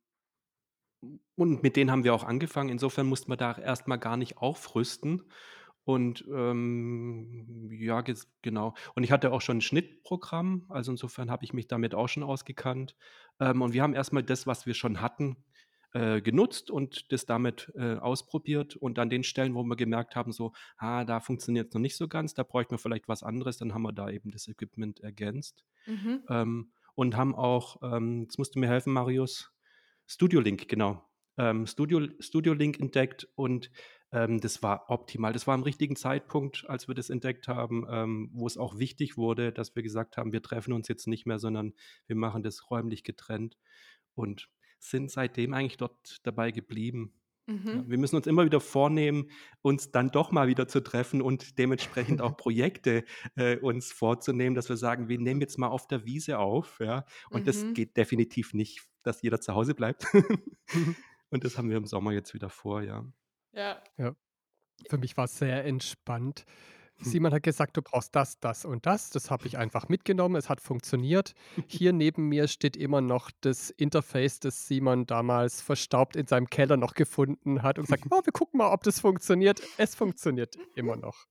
und 1.35 1.63
mit 1.63 1.75
denen 1.75 1.91
haben 1.91 2.03
wir 2.03 2.13
auch 2.13 2.23
angefangen. 2.23 2.69
Insofern 2.69 3.07
mussten 3.07 3.31
wir 3.31 3.37
da 3.37 3.57
erst 3.57 3.87
mal 3.87 3.97
gar 3.97 4.17
nicht 4.17 4.37
aufrüsten. 4.37 5.23
Und 5.85 6.25
ähm, 6.33 7.69
ja, 7.71 8.03
genau. 8.41 8.73
Und 8.95 9.03
ich 9.03 9.11
hatte 9.11 9.31
auch 9.33 9.41
schon 9.41 9.57
ein 9.57 9.61
Schnittprogramm. 9.61 10.65
Also 10.69 10.91
insofern 10.91 11.29
habe 11.29 11.43
ich 11.43 11.53
mich 11.53 11.67
damit 11.67 11.93
auch 11.93 12.07
schon 12.07 12.23
ausgekannt. 12.23 12.95
Ähm, 13.39 13.61
und 13.61 13.73
wir 13.73 13.83
haben 13.83 13.93
erst 13.93 14.13
mal 14.13 14.23
das, 14.23 14.47
was 14.47 14.65
wir 14.65 14.75
schon 14.75 15.01
hatten, 15.01 15.35
äh, 15.93 16.21
genutzt 16.21 16.71
und 16.71 17.11
das 17.11 17.25
damit 17.25 17.71
äh, 17.75 17.95
ausprobiert. 17.95 18.75
Und 18.75 18.97
an 18.97 19.09
den 19.09 19.23
Stellen, 19.23 19.55
wo 19.55 19.63
wir 19.63 19.75
gemerkt 19.75 20.15
haben, 20.15 20.31
so, 20.31 20.53
ah, 20.77 21.03
da 21.03 21.19
funktioniert 21.19 21.67
es 21.67 21.73
noch 21.73 21.81
nicht 21.81 21.97
so 21.97 22.07
ganz, 22.07 22.33
da 22.33 22.43
bräuchten 22.43 22.71
wir 22.71 22.79
vielleicht 22.79 23.07
was 23.07 23.21
anderes, 23.21 23.57
dann 23.57 23.73
haben 23.73 23.83
wir 23.83 23.93
da 23.93 24.09
eben 24.09 24.31
das 24.31 24.47
Equipment 24.47 25.01
ergänzt. 25.01 25.65
Mhm. 25.85 26.23
Ähm, 26.29 26.71
und 26.95 27.17
haben 27.17 27.35
auch, 27.35 27.77
ähm, 27.81 28.21
jetzt 28.21 28.37
musst 28.37 28.55
du 28.55 28.59
mir 28.59 28.67
helfen, 28.67 28.93
Marius, 28.93 29.52
Studio 30.13 30.41
Link, 30.41 30.67
genau. 30.67 31.03
Ähm, 31.39 31.65
Studio, 31.65 32.07
Studio 32.19 32.53
Link 32.53 32.79
entdeckt 32.79 33.27
und 33.33 33.71
ähm, 34.11 34.39
das 34.39 34.61
war 34.61 34.91
optimal. 34.91 35.33
Das 35.33 35.47
war 35.47 35.55
am 35.55 35.63
richtigen 35.63 35.95
Zeitpunkt, 35.95 36.69
als 36.69 36.87
wir 36.87 36.93
das 36.93 37.09
entdeckt 37.09 37.47
haben, 37.47 37.87
ähm, 37.89 38.29
wo 38.31 38.45
es 38.45 38.55
auch 38.55 38.77
wichtig 38.77 39.17
wurde, 39.17 39.51
dass 39.51 39.75
wir 39.75 39.81
gesagt 39.81 40.17
haben, 40.17 40.31
wir 40.31 40.43
treffen 40.43 40.71
uns 40.71 40.87
jetzt 40.87 41.07
nicht 41.07 41.25
mehr, 41.25 41.39
sondern 41.39 41.73
wir 42.05 42.15
machen 42.15 42.43
das 42.43 42.69
räumlich 42.69 43.03
getrennt 43.03 43.57
und 44.13 44.49
sind 44.77 45.09
seitdem 45.09 45.55
eigentlich 45.55 45.77
dort 45.77 46.19
dabei 46.21 46.51
geblieben. 46.51 47.15
Mhm. 47.45 47.83
wir 47.89 47.97
müssen 47.97 48.15
uns 48.15 48.25
immer 48.27 48.45
wieder 48.45 48.61
vornehmen, 48.61 49.29
uns 49.61 49.91
dann 49.91 50.11
doch 50.11 50.31
mal 50.31 50.47
wieder 50.47 50.67
zu 50.67 50.81
treffen 50.81 51.21
und 51.21 51.57
dementsprechend 51.59 52.21
auch 52.21 52.37
Projekte 52.37 53.03
äh, 53.35 53.57
uns 53.57 53.91
vorzunehmen, 53.91 54.55
dass 54.55 54.69
wir 54.69 54.77
sagen, 54.77 55.09
wir 55.09 55.19
nehmen 55.19 55.41
jetzt 55.41 55.57
mal 55.57 55.67
auf 55.67 55.87
der 55.87 56.05
Wiese 56.05 56.39
auf. 56.39 56.79
Ja? 56.79 57.05
Und 57.31 57.47
das 57.47 57.63
Mhm. 57.63 57.73
geht 57.73 57.97
definitiv 57.97 58.53
nicht, 58.53 58.81
dass 59.03 59.21
jeder 59.21 59.41
zu 59.41 59.53
Hause 59.53 59.73
bleibt. 59.75 60.05
Und 61.29 61.43
das 61.43 61.57
haben 61.57 61.69
wir 61.69 61.77
im 61.77 61.85
Sommer 61.85 62.11
jetzt 62.13 62.33
wieder 62.33 62.49
vor, 62.49 62.81
ja. 62.83 63.05
Ja. 63.53 63.81
Ja. 63.97 64.15
Für 64.89 64.97
mich 64.97 65.17
war 65.17 65.25
es 65.25 65.37
sehr 65.37 65.65
entspannt. 65.65 66.45
Hm. 67.03 67.11
Simon 67.11 67.33
hat 67.33 67.43
gesagt, 67.43 67.77
du 67.77 67.81
brauchst 67.81 68.15
das, 68.15 68.39
das 68.39 68.65
und 68.65 68.85
das. 68.85 69.09
Das 69.09 69.31
habe 69.31 69.47
ich 69.47 69.57
einfach 69.57 69.89
mitgenommen. 69.89 70.35
Es 70.35 70.49
hat 70.49 70.61
funktioniert. 70.61 71.33
Hier 71.67 71.93
neben 71.93 72.29
mir 72.29 72.47
steht 72.47 72.77
immer 72.77 73.01
noch 73.01 73.31
das 73.41 73.69
Interface, 73.69 74.39
das 74.39 74.67
Simon 74.67 75.05
damals 75.05 75.61
verstaubt 75.61 76.15
in 76.15 76.27
seinem 76.27 76.49
Keller 76.49 76.77
noch 76.77 76.93
gefunden 76.93 77.63
hat 77.63 77.77
und 77.77 77.85
gesagt, 77.85 78.05
oh, 78.09 78.21
wir 78.23 78.33
gucken 78.33 78.57
mal, 78.57 78.71
ob 78.71 78.83
das 78.83 78.99
funktioniert. 78.99 79.61
Es 79.77 79.95
funktioniert 79.95 80.57
immer 80.75 80.95
noch. 80.95 81.25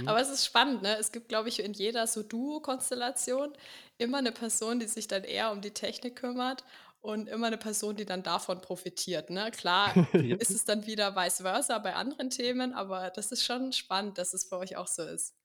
Mhm. 0.00 0.08
Aber 0.08 0.20
es 0.20 0.28
ist 0.28 0.44
spannend, 0.44 0.82
ne? 0.82 0.96
Es 0.98 1.10
gibt, 1.10 1.28
glaube 1.28 1.48
ich, 1.48 1.62
in 1.62 1.72
jeder 1.72 2.06
so 2.06 2.22
Duo-Konstellation 2.22 3.52
immer 3.98 4.18
eine 4.18 4.32
Person, 4.32 4.78
die 4.78 4.86
sich 4.86 5.08
dann 5.08 5.24
eher 5.24 5.52
um 5.52 5.60
die 5.60 5.70
Technik 5.70 6.16
kümmert 6.16 6.64
und 7.04 7.28
immer 7.28 7.48
eine 7.48 7.58
Person, 7.58 7.96
die 7.96 8.06
dann 8.06 8.22
davon 8.22 8.62
profitiert. 8.62 9.28
Ne? 9.28 9.50
Klar 9.50 9.94
Ja. 10.14 10.36
ist 10.36 10.50
es 10.50 10.64
dann 10.64 10.86
wieder 10.86 11.14
vice 11.14 11.42
versa 11.42 11.78
bei 11.78 11.94
anderen 11.94 12.30
Themen, 12.30 12.72
aber 12.72 13.10
das 13.10 13.30
ist 13.30 13.44
schon 13.44 13.72
spannend, 13.72 14.16
dass 14.16 14.32
es 14.32 14.48
bei 14.48 14.56
euch 14.56 14.76
auch 14.78 14.86
so 14.86 15.02
ist. 15.02 15.36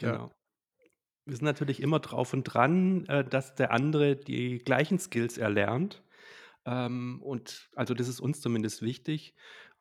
Ja. 0.00 0.12
Genau. 0.12 0.32
Wir 1.24 1.36
sind 1.36 1.44
natürlich 1.44 1.80
immer 1.80 1.98
drauf 1.98 2.32
und 2.32 2.44
dran, 2.44 3.04
äh, 3.06 3.24
dass 3.24 3.56
der 3.56 3.72
andere 3.72 4.14
die 4.14 4.58
gleichen 4.58 5.00
Skills 5.00 5.38
erlernt. 5.38 6.04
Ähm, 6.66 7.20
und 7.20 7.68
also 7.74 7.94
das 7.94 8.06
ist 8.06 8.20
uns 8.20 8.40
zumindest 8.40 8.80
wichtig. 8.80 9.34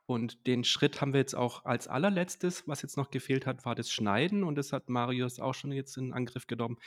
Und 0.07 0.47
den 0.47 0.63
Schritt 0.63 1.01
haben 1.01 1.13
wir 1.13 1.19
jetzt 1.19 1.35
auch 1.35 1.65
als 1.65 1.87
allerletztes, 1.87 2.67
was 2.67 2.81
jetzt 2.81 2.97
noch 2.97 3.11
gefehlt 3.11 3.45
hat, 3.45 3.63
war 3.63 3.75
das 3.75 3.91
Schneiden. 3.91 4.43
Und 4.43 4.55
das 4.55 4.73
hat 4.73 4.89
Marius 4.89 5.39
auch 5.39 5.53
schon 5.53 5.71
jetzt 5.71 5.97
in 5.97 6.13
Angriff 6.13 6.47
genommen. 6.47 6.77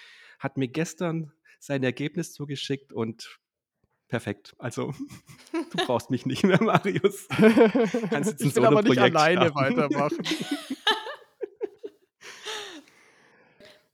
Hat 0.41 0.57
mir 0.57 0.69
gestern 0.69 1.33
sein 1.61 1.85
Ergebnis 1.85 2.33
zugeschickt 2.33 2.93
und 2.93 3.39
perfekt. 4.09 4.55
Also 4.59 4.95
du 5.53 5.87
brauchst 5.87 6.11
mich 6.11 6.27
nicht 6.27 6.45
mehr, 6.45 6.63
Marius. 6.63 7.27
Kannst 8.11 8.31
jetzt 8.31 8.41
ich 8.43 8.55
will 8.57 8.65
aber 8.67 8.83
nicht 8.83 8.99
alleine 8.99 9.51
starten. 9.51 9.77
weitermachen. 9.77 10.23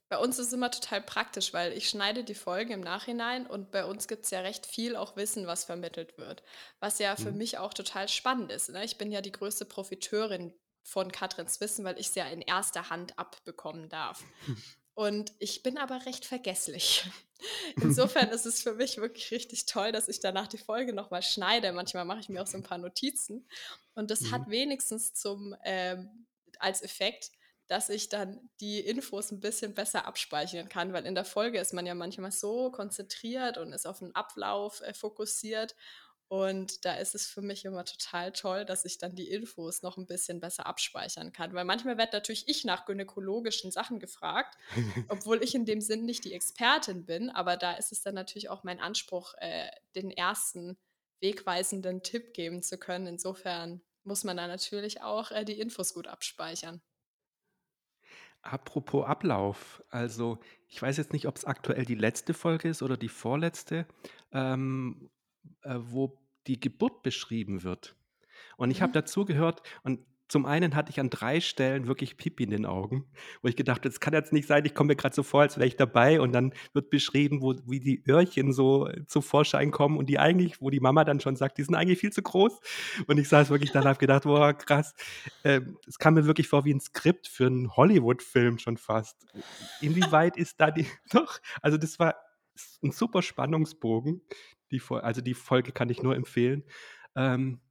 Bei 0.09 0.17
uns 0.17 0.37
ist 0.39 0.47
es 0.47 0.53
immer 0.53 0.69
total 0.69 1.01
praktisch, 1.01 1.53
weil 1.53 1.71
ich 1.71 1.87
schneide 1.87 2.25
die 2.25 2.35
Folgen 2.35 2.71
im 2.71 2.81
Nachhinein 2.81 3.47
und 3.47 3.71
bei 3.71 3.85
uns 3.85 4.09
gibt 4.09 4.25
es 4.25 4.31
ja 4.31 4.41
recht 4.41 4.65
viel 4.65 4.97
auch 4.97 5.15
Wissen, 5.15 5.47
was 5.47 5.63
vermittelt 5.63 6.17
wird. 6.17 6.43
Was 6.81 6.99
ja 6.99 7.15
für 7.15 7.31
Mhm. 7.31 7.37
mich 7.37 7.57
auch 7.59 7.73
total 7.73 8.09
spannend 8.09 8.51
ist. 8.51 8.69
Ne? 8.69 8.83
Ich 8.83 8.97
bin 8.97 9.09
ja 9.09 9.21
die 9.21 9.31
größte 9.31 9.63
Profiteurin 9.63 10.53
von 10.83 11.13
Katrins 11.13 11.61
Wissen, 11.61 11.85
weil 11.85 11.97
ich 11.97 12.07
es 12.07 12.15
ja 12.15 12.25
in 12.25 12.41
erster 12.41 12.89
Hand 12.89 13.17
abbekommen 13.17 13.87
darf. 13.87 14.21
Und 14.93 15.31
ich 15.39 15.63
bin 15.63 15.77
aber 15.77 16.05
recht 16.05 16.25
vergesslich. 16.25 17.05
Insofern 17.81 18.29
ist 18.29 18.45
es 18.45 18.61
für 18.61 18.73
mich 18.73 18.97
wirklich 18.97 19.31
richtig 19.31 19.65
toll, 19.65 19.91
dass 19.91 20.07
ich 20.07 20.19
danach 20.19 20.47
die 20.47 20.57
Folge 20.57 20.93
nochmal 20.93 21.23
schneide. 21.23 21.71
Manchmal 21.71 22.05
mache 22.05 22.19
ich 22.19 22.29
mir 22.29 22.41
auch 22.41 22.47
so 22.47 22.57
ein 22.57 22.63
paar 22.63 22.77
Notizen. 22.77 23.47
Und 23.95 24.11
das 24.11 24.21
Mhm. 24.21 24.31
hat 24.31 24.49
wenigstens 24.49 25.13
zum, 25.13 25.55
ähm, 25.63 26.27
als 26.59 26.81
Effekt, 26.83 27.31
dass 27.67 27.87
ich 27.89 28.09
dann 28.09 28.49
die 28.59 28.79
Infos 28.81 29.31
ein 29.31 29.39
bisschen 29.39 29.73
besser 29.73 30.05
abspeichern 30.05 30.67
kann, 30.67 30.91
weil 30.91 31.05
in 31.05 31.15
der 31.15 31.23
Folge 31.25 31.57
ist 31.59 31.73
man 31.73 31.85
ja 31.85 31.95
manchmal 31.95 32.31
so 32.31 32.69
konzentriert 32.69 33.57
und 33.57 33.71
ist 33.71 33.87
auf 33.87 33.99
den 33.99 34.13
Ablauf 34.13 34.81
äh, 34.81 34.93
fokussiert. 34.93 35.75
Und 36.31 36.85
da 36.85 36.93
ist 36.93 37.13
es 37.13 37.27
für 37.27 37.41
mich 37.41 37.65
immer 37.65 37.83
total 37.83 38.31
toll, 38.31 38.63
dass 38.63 38.85
ich 38.85 38.97
dann 38.97 39.15
die 39.15 39.29
Infos 39.29 39.81
noch 39.81 39.97
ein 39.97 40.05
bisschen 40.05 40.39
besser 40.39 40.65
abspeichern 40.65 41.33
kann. 41.33 41.53
Weil 41.53 41.65
manchmal 41.65 41.97
wird 41.97 42.13
natürlich 42.13 42.47
ich 42.47 42.63
nach 42.63 42.85
gynäkologischen 42.85 43.69
Sachen 43.69 43.99
gefragt, 43.99 44.57
obwohl 45.09 45.43
ich 45.43 45.55
in 45.55 45.65
dem 45.65 45.81
Sinn 45.81 46.05
nicht 46.05 46.23
die 46.23 46.31
Expertin 46.31 47.05
bin. 47.05 47.29
Aber 47.29 47.57
da 47.57 47.73
ist 47.73 47.91
es 47.91 48.01
dann 48.01 48.15
natürlich 48.15 48.49
auch 48.49 48.63
mein 48.63 48.79
Anspruch, 48.79 49.33
äh, 49.39 49.69
den 49.93 50.09
ersten 50.09 50.77
wegweisenden 51.19 52.01
Tipp 52.01 52.33
geben 52.33 52.63
zu 52.63 52.77
können. 52.77 53.07
Insofern 53.07 53.81
muss 54.05 54.23
man 54.23 54.37
da 54.37 54.47
natürlich 54.47 55.01
auch 55.01 55.31
äh, 55.31 55.43
die 55.43 55.59
Infos 55.59 55.93
gut 55.93 56.07
abspeichern. 56.07 56.81
Apropos 58.41 59.05
Ablauf, 59.05 59.83
also 59.89 60.39
ich 60.69 60.81
weiß 60.81 60.95
jetzt 60.95 61.11
nicht, 61.11 61.27
ob 61.27 61.35
es 61.35 61.43
aktuell 61.43 61.83
die 61.83 61.95
letzte 61.95 62.33
Folge 62.33 62.69
ist 62.69 62.81
oder 62.81 62.95
die 62.95 63.09
vorletzte, 63.09 63.85
ähm, 64.31 65.11
äh, 65.63 65.75
wo 65.77 66.20
die 66.47 66.59
Geburt 66.59 67.03
beschrieben 67.03 67.63
wird. 67.63 67.95
Und 68.57 68.71
ich 68.71 68.81
habe 68.81 68.89
Mhm. 68.91 68.93
dazu 68.93 69.25
gehört 69.25 69.61
und 69.83 69.99
zum 70.27 70.45
einen 70.45 70.75
hatte 70.75 70.91
ich 70.91 70.99
an 71.01 71.09
drei 71.09 71.41
Stellen 71.41 71.87
wirklich 71.87 72.15
Pipi 72.15 72.45
in 72.45 72.51
den 72.51 72.65
Augen, 72.65 73.03
wo 73.41 73.49
ich 73.49 73.57
gedacht 73.57 73.79
habe, 73.79 73.89
das 73.89 73.99
kann 73.99 74.13
jetzt 74.13 74.31
nicht 74.31 74.47
sein, 74.47 74.63
ich 74.63 74.73
komme 74.73 74.87
mir 74.87 74.95
gerade 74.95 75.13
so 75.13 75.23
vor, 75.23 75.41
als 75.41 75.57
wäre 75.57 75.67
ich 75.67 75.75
dabei 75.75 76.21
und 76.21 76.31
dann 76.31 76.53
wird 76.71 76.89
beschrieben, 76.89 77.41
wo, 77.41 77.53
wie 77.65 77.81
die 77.81 78.01
Öhrchen 78.07 78.53
so 78.53 78.87
äh, 78.87 79.05
zum 79.07 79.23
Vorschein 79.23 79.71
kommen 79.71 79.97
und 79.97 80.05
die 80.07 80.19
eigentlich, 80.19 80.61
wo 80.61 80.69
die 80.69 80.79
Mama 80.79 81.03
dann 81.03 81.19
schon 81.19 81.35
sagt, 81.35 81.57
die 81.57 81.63
sind 81.63 81.75
eigentlich 81.75 81.99
viel 81.99 82.13
zu 82.13 82.21
groß. 82.21 82.61
Und 83.07 83.17
ich 83.17 83.27
saß 83.27 83.49
wirklich 83.49 83.73
da 83.73 83.81
und 83.81 83.87
habe 83.87 83.99
gedacht, 83.99 84.23
boah, 84.23 84.53
krass, 84.53 84.93
ähm, 85.43 85.77
es 85.85 85.99
kam 85.99 86.13
mir 86.13 86.25
wirklich 86.25 86.47
vor 86.47 86.63
wie 86.63 86.73
ein 86.73 86.79
Skript 86.79 87.27
für 87.27 87.47
einen 87.47 87.75
Hollywood-Film 87.75 88.57
schon 88.57 88.77
fast. 88.77 89.25
Inwieweit 89.81 90.37
ist 90.37 90.61
da 90.61 90.71
die, 90.71 90.85
doch, 91.11 91.39
also 91.61 91.77
das 91.77 91.99
war 91.99 92.15
ein 92.81 92.91
super 92.91 93.21
Spannungsbogen. 93.21 94.21
Die, 94.71 94.79
Fol- 94.79 95.01
also 95.01 95.21
die 95.21 95.33
Folge 95.33 95.71
kann 95.71 95.89
ich 95.89 96.01
nur 96.01 96.15
empfehlen. 96.15 96.63
Ähm, 97.15 97.61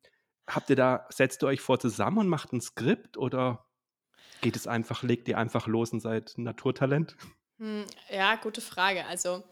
habt 0.46 0.70
ihr 0.70 0.76
da, 0.76 1.06
setzt 1.10 1.42
ihr 1.42 1.46
euch 1.48 1.60
vor 1.60 1.78
zusammen 1.80 2.18
und 2.18 2.28
macht 2.28 2.52
ein 2.52 2.60
Skript 2.60 3.16
oder 3.16 3.66
geht 4.40 4.56
es 4.56 4.66
einfach, 4.66 5.02
legt 5.02 5.28
ihr 5.28 5.38
einfach 5.38 5.66
los 5.66 5.92
und 5.92 6.00
seid 6.00 6.34
Naturtalent? 6.36 7.16
Hm, 7.58 7.84
ja, 8.10 8.36
gute 8.36 8.60
Frage. 8.60 9.04
Also 9.06 9.42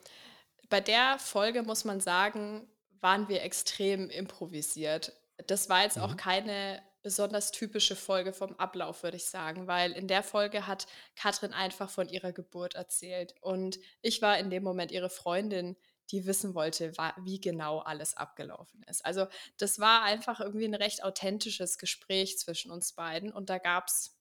bei 0.68 0.80
der 0.80 1.18
Folge 1.18 1.62
muss 1.62 1.84
man 1.84 2.00
sagen, 2.00 2.68
waren 3.00 3.28
wir 3.28 3.42
extrem 3.42 4.10
improvisiert. 4.10 5.12
Das 5.46 5.68
war 5.68 5.82
jetzt 5.82 5.98
auch 5.98 6.12
Mhm. 6.12 6.16
keine 6.16 6.82
besonders 7.02 7.52
typische 7.52 7.94
Folge 7.94 8.32
vom 8.32 8.54
Ablauf, 8.56 9.02
würde 9.04 9.16
ich 9.18 9.26
sagen, 9.26 9.66
weil 9.68 9.92
in 9.92 10.08
der 10.08 10.22
Folge 10.24 10.66
hat 10.66 10.86
Katrin 11.16 11.52
einfach 11.52 11.88
von 11.90 12.08
ihrer 12.08 12.32
Geburt 12.32 12.74
erzählt 12.74 13.34
und 13.40 13.78
ich 14.02 14.20
war 14.20 14.36
in 14.38 14.50
dem 14.50 14.64
Moment 14.64 14.90
ihre 14.90 15.08
Freundin, 15.08 15.76
die 16.10 16.26
wissen 16.26 16.54
wollte, 16.54 16.92
wie 17.18 17.40
genau 17.40 17.80
alles 17.80 18.16
abgelaufen 18.16 18.82
ist. 18.84 19.04
Also 19.04 19.26
das 19.58 19.78
war 19.78 20.02
einfach 20.02 20.40
irgendwie 20.40 20.66
ein 20.66 20.74
recht 20.74 21.04
authentisches 21.04 21.78
Gespräch 21.78 22.38
zwischen 22.38 22.70
uns 22.70 22.92
beiden 22.92 23.32
und 23.32 23.50
da 23.50 23.58
gab 23.58 23.88
es 23.88 24.18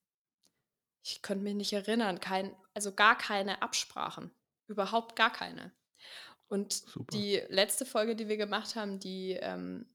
ich 1.10 1.22
könnte 1.22 1.44
mich 1.44 1.56
nicht 1.56 1.74
erinnern, 1.74 2.20
kein, 2.20 2.56
also 2.74 2.94
gar 2.94 3.18
keine 3.18 3.62
Absprachen. 3.62 4.32
Überhaupt 4.68 5.16
gar 5.16 5.32
keine. 5.32 5.72
Und 6.50 6.74
Super. 6.74 7.06
die 7.14 7.42
letzte 7.48 7.86
Folge, 7.86 8.16
die 8.16 8.28
wir 8.28 8.38
gemacht 8.38 8.76
haben, 8.76 9.00
die, 9.00 9.32
ähm, 9.32 9.86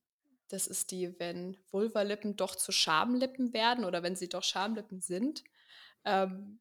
das 0.49 0.67
ist 0.67 0.91
die, 0.91 1.19
wenn 1.19 1.59
Vulvalippen 1.71 2.37
doch 2.37 2.57
zu 2.57 2.73
Schamlippen 2.73 3.53
werden 3.53 3.85
oder 3.85 4.03
wenn 4.03 4.17
sie 4.17 4.29
doch 4.29 4.43
Schamlippen 4.43 5.01
sind. 5.01 5.45
Ähm, 6.05 6.61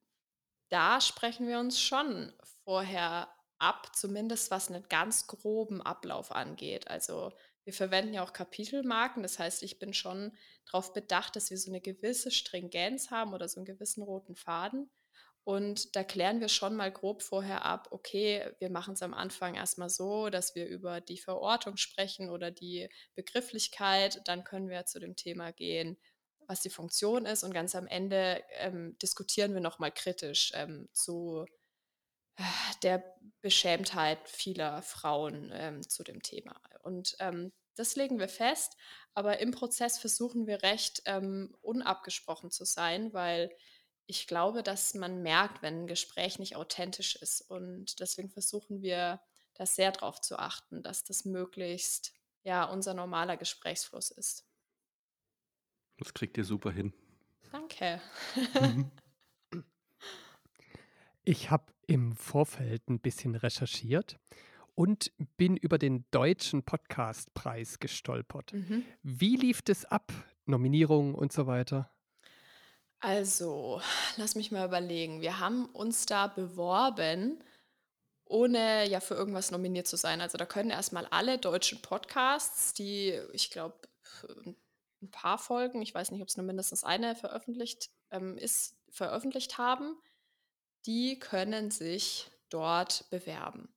da 0.70 1.02
sprechen 1.02 1.48
wir 1.48 1.60
uns 1.60 1.82
schon 1.82 2.34
vorher 2.64 3.30
ab, 3.62 3.96
zumindest 3.96 4.52
was 4.52 4.70
einen 4.70 4.88
ganz 4.90 5.28
groben 5.28 5.82
Ablauf 5.82 6.32
angeht. 6.32 6.88
Also 6.88 7.32
wir 7.64 7.74
verwenden 7.74 8.14
ja 8.14 8.24
auch 8.24 8.34
Kapitelmarken, 8.34 9.22
das 9.22 9.38
heißt, 9.38 9.62
ich 9.64 9.78
bin 9.78 9.94
schon 9.94 10.36
darauf 10.66 10.94
bedacht, 10.94 11.36
dass 11.36 11.52
wir 11.52 11.58
so 11.58 11.72
eine 11.72 11.82
gewisse 11.82 12.32
Stringenz 12.32 13.12
haben 13.12 13.34
oder 13.34 13.48
so 13.48 13.60
einen 13.60 13.66
gewissen 13.66 14.02
roten 14.02 14.36
Faden. 14.36 14.90
Und 15.44 15.96
da 15.96 16.04
klären 16.04 16.40
wir 16.40 16.50
schon 16.50 16.76
mal 16.76 16.92
grob 16.92 17.24
vorher 17.24 17.66
ab, 17.66 17.88
okay, 17.92 18.52
wir 18.60 18.70
machen 18.70 18.94
es 18.94 19.02
am 19.02 19.14
Anfang 19.14 19.56
erstmal 19.56 19.90
so, 19.90 20.30
dass 20.30 20.54
wir 20.54 20.68
über 20.68 21.02
die 21.02 21.18
Verortung 21.18 21.78
sprechen 21.78 22.30
oder 22.30 22.52
die 22.52 22.90
Begrifflichkeit. 23.16 24.22
Dann 24.26 24.44
können 24.44 24.70
wir 24.70 24.86
zu 24.86 25.00
dem 25.00 25.16
Thema 25.16 25.52
gehen, 25.52 25.98
was 26.48 26.62
die 26.62 26.70
Funktion 26.70 27.26
ist. 27.26 27.44
Und 27.44 27.54
ganz 27.54 27.74
am 27.76 27.88
Ende 27.88 28.44
ähm, 28.60 28.96
diskutieren 29.02 29.54
wir 29.54 29.62
nochmal 29.62 29.92
kritisch 29.92 30.52
ähm, 30.54 30.90
zu 30.94 31.46
der 32.84 33.04
Beschämtheit 33.42 34.30
vieler 34.30 34.82
Frauen 34.82 35.52
ähm, 35.54 35.88
zu 35.88 36.04
dem 36.04 36.22
Thema. 36.22 36.60
Und 36.84 37.16
ähm, 37.20 37.52
das 37.76 37.96
legen 37.96 38.20
wir 38.20 38.30
fest, 38.30 38.78
aber 39.14 39.40
im 39.40 39.52
Prozess 39.52 39.98
versuchen 39.98 40.48
wir 40.48 40.62
recht 40.64 41.02
ähm, 41.06 41.56
unabgesprochen 41.62 42.52
zu 42.52 42.66
sein, 42.66 43.14
weil 43.14 43.50
ich 44.06 44.28
glaube, 44.28 44.62
dass 44.62 44.94
man 44.94 45.22
merkt, 45.22 45.62
wenn 45.62 45.84
ein 45.84 45.88
Gespräch 45.88 46.38
nicht 46.38 46.56
authentisch 46.56 47.16
ist. 47.16 47.42
Und 47.42 48.00
deswegen 48.00 48.30
versuchen 48.30 48.82
wir 48.82 49.22
da 49.54 49.66
sehr 49.66 49.92
darauf 49.92 50.20
zu 50.22 50.38
achten, 50.38 50.84
dass 50.84 51.04
das 51.04 51.26
möglichst 51.26 52.14
ja 52.44 52.66
unser 52.66 52.94
normaler 52.94 53.38
Gesprächsfluss 53.38 54.12
ist. 54.12 54.46
Das 55.98 56.14
kriegt 56.14 56.38
ihr 56.38 56.46
super 56.46 56.72
hin. 56.72 56.94
Danke. 57.52 58.02
Mhm. 58.60 58.92
Ich 61.24 61.52
habe 61.52 61.71
im 61.88 62.16
Vorfeld 62.16 62.90
ein 62.90 63.00
bisschen 63.00 63.36
recherchiert 63.36 64.20
und 64.76 65.12
bin 65.38 65.58
über 65.58 65.78
den 65.78 66.06
Deutschen 66.12 66.64
Podcastpreis 66.64 67.80
gestolpert. 67.80 68.54
Mhm. 68.54 68.86
Wie 69.04 69.36
lief 69.36 69.62
das 69.62 69.86
ab? 69.86 70.12
Nominierungen 70.46 71.14
und 71.14 71.32
so 71.32 71.48
weiter? 71.48 71.92
Also, 73.00 73.82
lass 74.18 74.36
mich 74.36 74.52
mal 74.52 74.66
überlegen. 74.66 75.22
Wir 75.22 75.40
haben 75.40 75.66
uns 75.68 76.06
da 76.06 76.28
beworben, 76.28 77.44
ohne 78.26 78.88
ja 78.88 79.00
für 79.00 79.16
irgendwas 79.16 79.52
nominiert 79.52 79.88
zu 79.88 79.98
sein. 79.98 80.22
Also 80.22 80.38
da 80.38 80.46
können 80.46 80.70
erstmal 80.70 81.06
alle 81.08 81.38
deutschen 81.38 81.82
Podcasts, 81.82 82.74
die, 82.74 83.20
ich 83.34 83.50
glaube, 83.50 83.76
ein 85.02 85.12
paar 85.12 85.38
Folgen, 85.38 85.82
ich 85.82 85.94
weiß 85.94 86.12
nicht, 86.12 86.22
ob 86.22 86.28
es 86.28 86.38
nur 86.38 86.46
mindestens 86.46 86.84
eine 86.84 87.16
veröffentlicht 87.16 87.90
ähm, 88.12 88.38
ist, 88.38 88.78
veröffentlicht 88.90 89.58
haben, 89.58 89.98
die 90.86 91.20
können 91.20 91.72
sich 91.72 92.30
dort 92.50 93.10
bewerben. 93.10 93.74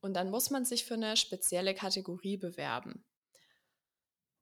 Und 0.00 0.14
dann 0.14 0.30
muss 0.30 0.50
man 0.50 0.64
sich 0.64 0.84
für 0.84 0.94
eine 0.94 1.16
spezielle 1.16 1.74
Kategorie 1.74 2.36
bewerben. 2.36 3.04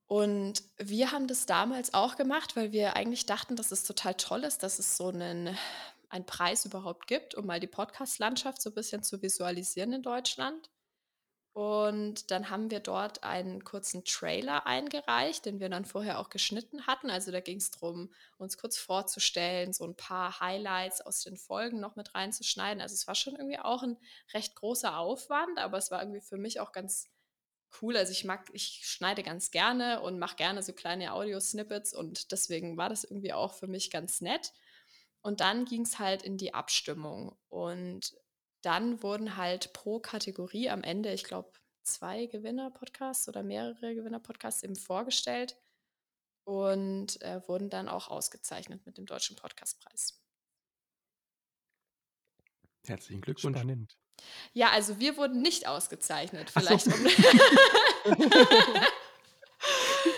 Und 0.07 0.63
wir 0.77 1.11
haben 1.11 1.27
das 1.27 1.47
damals 1.47 1.93
auch 1.93 2.17
gemacht, 2.17 2.55
weil 2.55 2.73
wir 2.73 2.95
eigentlich 2.95 3.27
dachten, 3.27 3.57
dass 3.57 3.73
es 3.73 3.83
total 3.83 4.15
toll 4.15 4.45
ist, 4.45 4.63
dass 4.63 4.79
es 4.79 4.97
so 4.97 5.09
einen, 5.09 5.57
einen 6.09 6.27
Preis 6.27 6.65
überhaupt 6.65 7.07
gibt, 7.09 7.35
um 7.35 7.47
mal 7.47 7.59
die 7.59 7.67
Podcast-Landschaft 7.67 8.63
so 8.63 8.71
ein 8.71 8.75
bisschen 8.75 9.03
zu 9.03 9.21
visualisieren 9.21 9.93
in 9.93 10.03
Deutschland. 10.03 10.71
Und 11.57 12.31
dann 12.31 12.51
haben 12.51 12.71
wir 12.71 12.81
dort 12.81 13.25
einen 13.25 13.65
kurzen 13.65 14.05
Trailer 14.05 14.67
eingereicht, 14.67 15.47
den 15.47 15.59
wir 15.59 15.71
dann 15.71 15.87
vorher 15.87 16.19
auch 16.19 16.29
geschnitten 16.29 16.87
hatten. 16.87 17.09
Also 17.09 17.33
da 17.33 17.41
ging 17.41 17.57
es 17.57 17.71
darum, 17.71 18.13
uns 18.37 18.59
kurz 18.59 18.77
vorzustellen, 18.77 19.73
so 19.73 19.85
ein 19.85 19.97
paar 19.97 20.39
Highlights 20.39 21.01
aus 21.01 21.23
den 21.23 21.39
Folgen 21.39 21.81
noch 21.81 21.97
mit 21.97 22.15
reinzuschneiden. 22.15 22.83
Also 22.83 22.93
es 22.93 23.07
war 23.07 23.15
schon 23.15 23.37
irgendwie 23.37 23.59
auch 23.59 23.83
ein 23.83 23.97
recht 24.35 24.55
großer 24.55 24.99
Aufwand, 24.99 25.59
aber 25.59 25.79
es 25.79 25.91
war 25.91 26.03
irgendwie 26.03 26.21
für 26.21 26.37
mich 26.37 26.61
auch 26.61 26.73
ganz 26.73 27.09
cool. 27.81 27.97
Also 27.97 28.13
ich 28.13 28.27
mag, 28.27 28.51
ich 28.53 28.83
schneide 28.85 29.23
ganz 29.23 29.51
gerne 29.51 30.03
und 30.03 30.19
mache 30.19 30.37
gerne 30.37 30.63
so 30.63 30.75
kleine 30.75 31.15
Audio-Snippets 31.15 31.95
und 31.95 32.33
deswegen 32.33 32.77
war 32.77 32.91
das 32.91 33.05
irgendwie 33.05 33.33
auch 33.33 33.55
für 33.55 33.67
mich 33.67 33.91
ganz 33.91 34.21
nett. 34.21 34.53
Und 35.23 35.41
dann 35.41 35.65
ging 35.65 35.87
es 35.87 35.99
halt 35.99 36.23
in 36.23 36.37
die 36.37 36.53
Abstimmung 36.53 37.35
und 37.49 38.15
dann 38.67 39.03
wurden 39.03 39.37
halt 39.37 39.73
pro 39.73 40.01
Kategorie 40.01 40.69
am 40.71 40.83
Ende, 40.83 41.13
ich 41.13 41.23
glaube, 41.23 41.53
zwei 41.85 42.27
Gewinner-Podcasts 42.27 43.29
oder 43.29 43.45
mehrere 43.45 43.95
Gewinner-Podcasts 43.95 44.65
eben 44.65 44.75
vorgestellt 44.75 45.57
und 46.45 47.23
äh, 47.23 47.41
wurden 47.47 47.71
dann 47.71 47.89
auch 47.89 48.09
ausgezeichnet 48.09 48.85
mit 48.85 48.99
dem 48.99 49.07
Deutschen 49.07 49.37
Podcastpreis. 49.37 50.21
Herzlichen 52.85 53.21
Glückwunsch. 53.21 53.57
Spannend. 53.57 53.97
Ja, 54.53 54.71
also 54.71 54.99
wir 54.99 55.17
wurden 55.17 55.43
nicht 55.43 55.69
ausgezeichnet. 55.69 56.51
Vielleicht. 56.51 56.87
So. 56.87 56.91
Um 56.91 57.05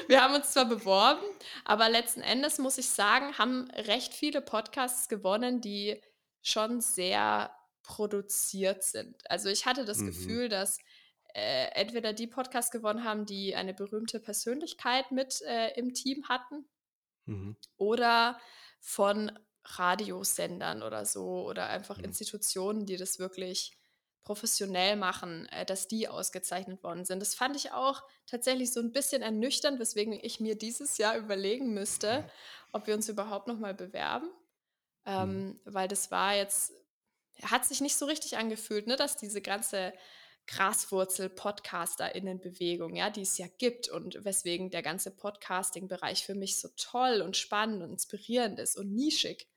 wir 0.07 0.23
haben 0.23 0.35
uns 0.35 0.53
zwar 0.53 0.65
beworben, 0.65 1.25
aber 1.65 1.91
letzten 1.91 2.23
Endes 2.23 2.59
muss 2.59 2.79
ich 2.79 2.89
sagen, 2.89 3.37
haben 3.37 3.71
recht 3.73 4.15
viele 4.15 4.41
Podcasts 4.41 5.11
gewonnen, 5.11 5.61
die 5.61 6.01
schon 6.43 6.81
sehr 6.81 7.51
produziert 7.83 8.83
sind. 8.83 9.29
Also 9.31 9.49
ich 9.49 9.67
hatte 9.67 9.85
das 9.85 9.99
Mhm. 9.99 10.07
Gefühl, 10.07 10.49
dass 10.49 10.79
äh, 11.35 11.69
entweder 11.75 12.13
die 12.13 12.27
Podcasts 12.27 12.71
gewonnen 12.71 13.05
haben, 13.05 13.27
die 13.27 13.55
eine 13.55 13.75
berühmte 13.75 14.21
Persönlichkeit 14.21 15.11
mit 15.13 15.41
äh, 15.43 15.71
im 15.79 15.95
Team 15.95 16.29
hatten, 16.29 16.69
Mhm. 17.27 17.57
oder 17.77 18.39
von 18.81 19.39
Radiosendern 19.65 20.83
oder 20.83 21.05
so 21.05 21.45
oder 21.47 21.69
einfach 21.69 21.99
Mhm. 21.99 22.05
Institutionen, 22.05 22.87
die 22.87 22.97
das 22.97 23.19
wirklich 23.19 23.73
professionell 24.23 24.97
machen, 24.97 25.47
äh, 25.47 25.65
dass 25.65 25.89
die 25.89 26.09
ausgezeichnet 26.09 26.83
worden 26.83 27.05
sind. 27.05 27.21
Das 27.21 27.35
fand 27.35 27.57
ich 27.57 27.73
auch 27.73 28.03
tatsächlich 28.27 28.73
so 28.73 28.81
ein 28.81 28.93
bisschen 28.93 29.23
ernüchternd, 29.23 29.79
weswegen 29.79 30.13
ich 30.13 30.41
mir 30.41 30.57
dieses 30.57 30.99
Jahr 30.99 31.17
überlegen 31.17 31.73
müsste, 31.75 32.29
ob 32.73 32.87
wir 32.87 32.95
uns 32.95 33.09
überhaupt 33.09 33.47
noch 33.47 33.59
mal 33.59 33.75
bewerben, 33.75 34.31
ähm, 35.07 35.61
weil 35.65 35.89
das 35.89 36.11
war 36.11 36.35
jetzt 36.35 36.73
hat 37.43 37.65
sich 37.65 37.81
nicht 37.81 37.97
so 37.97 38.07
richtig 38.07 38.37
angefühlt, 38.37 38.87
ne, 38.87 38.97
dass 38.97 39.17
diese 39.17 39.41
ganze 39.41 39.93
Graswurzel-PodcasterInnen-Bewegung, 40.47 42.95
ja, 42.97 43.11
die 43.11 43.23
es 43.23 43.39
ja 43.39 43.47
gibt 43.59 43.89
und 43.89 44.25
weswegen 44.25 44.71
der 44.71 44.83
ganze 44.83 45.11
Podcasting-Bereich 45.15 46.25
für 46.25 46.35
mich 46.35 46.59
so 46.61 46.69
toll 46.77 47.23
und 47.23 47.37
spannend 47.37 47.83
und 47.83 47.91
inspirierend 47.93 48.59
ist 48.59 48.77
und 48.77 48.93
nischig, 48.95 49.49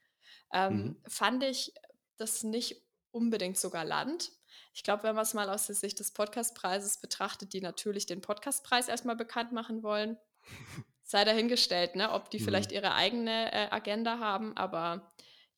ähm, 0.53 0.75
Mhm. 0.75 1.01
fand 1.07 1.43
ich 1.43 1.73
das 2.17 2.43
nicht 2.43 2.81
unbedingt 3.11 3.57
sogar 3.57 3.85
Land. 3.85 4.31
Ich 4.73 4.83
glaube, 4.83 5.03
wenn 5.03 5.15
man 5.15 5.23
es 5.23 5.33
mal 5.33 5.49
aus 5.49 5.67
der 5.67 5.75
Sicht 5.75 5.99
des 5.99 6.11
Podcastpreises 6.11 6.97
betrachtet, 6.99 7.53
die 7.53 7.61
natürlich 7.61 8.05
den 8.05 8.21
Podcastpreis 8.21 8.87
erstmal 8.89 9.15
bekannt 9.15 9.51
machen 9.53 9.81
wollen, 9.83 10.17
sei 11.03 11.23
dahingestellt, 11.25 11.95
ne, 11.95 12.11
ob 12.11 12.29
die 12.31 12.39
Mhm. 12.39 12.41
vielleicht 12.45 12.71
ihre 12.71 12.93
eigene 12.93 13.51
äh, 13.53 13.67
Agenda 13.71 14.19
haben, 14.19 14.55
aber 14.55 15.10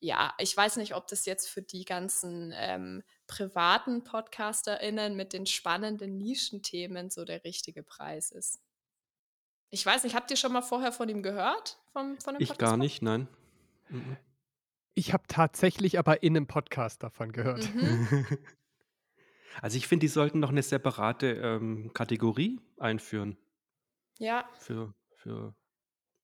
ja, 0.03 0.33
ich 0.37 0.55
weiß 0.55 0.75
nicht, 0.77 0.95
ob 0.95 1.07
das 1.07 1.25
jetzt 1.25 1.47
für 1.47 1.61
die 1.61 1.85
ganzen 1.85 2.53
ähm, 2.57 3.03
privaten 3.25 4.03
PodcasterInnen 4.03 5.15
mit 5.15 5.31
den 5.31 5.45
spannenden 5.45 6.17
Nischenthemen 6.17 7.09
so 7.09 7.23
der 7.23 7.45
richtige 7.45 7.83
Preis 7.83 8.29
ist. 8.31 8.59
Ich 9.69 9.85
weiß 9.85 10.03
nicht, 10.03 10.13
habt 10.13 10.29
ihr 10.29 10.37
schon 10.37 10.51
mal 10.51 10.61
vorher 10.61 10.91
von 10.91 11.07
ihm 11.07 11.23
gehört? 11.23 11.79
Vom, 11.93 12.19
von 12.19 12.35
dem 12.35 12.43
Ich 12.43 12.57
gar 12.57 12.75
nicht, 12.75 13.01
nein. 13.01 13.29
Mhm. 13.87 14.17
Ich 14.93 15.13
habe 15.13 15.23
tatsächlich 15.27 15.97
aber 15.97 16.21
in 16.21 16.35
einem 16.35 16.47
Podcast 16.47 17.01
davon 17.01 17.31
gehört. 17.31 17.73
Mhm. 17.73 18.27
Also 19.61 19.77
ich 19.77 19.87
finde, 19.87 20.05
die 20.05 20.11
sollten 20.11 20.39
noch 20.39 20.49
eine 20.49 20.63
separate 20.63 21.27
ähm, 21.27 21.91
Kategorie 21.93 22.59
einführen 22.79 23.37
Ja, 24.17 24.49
für, 24.57 24.95
für, 25.13 25.53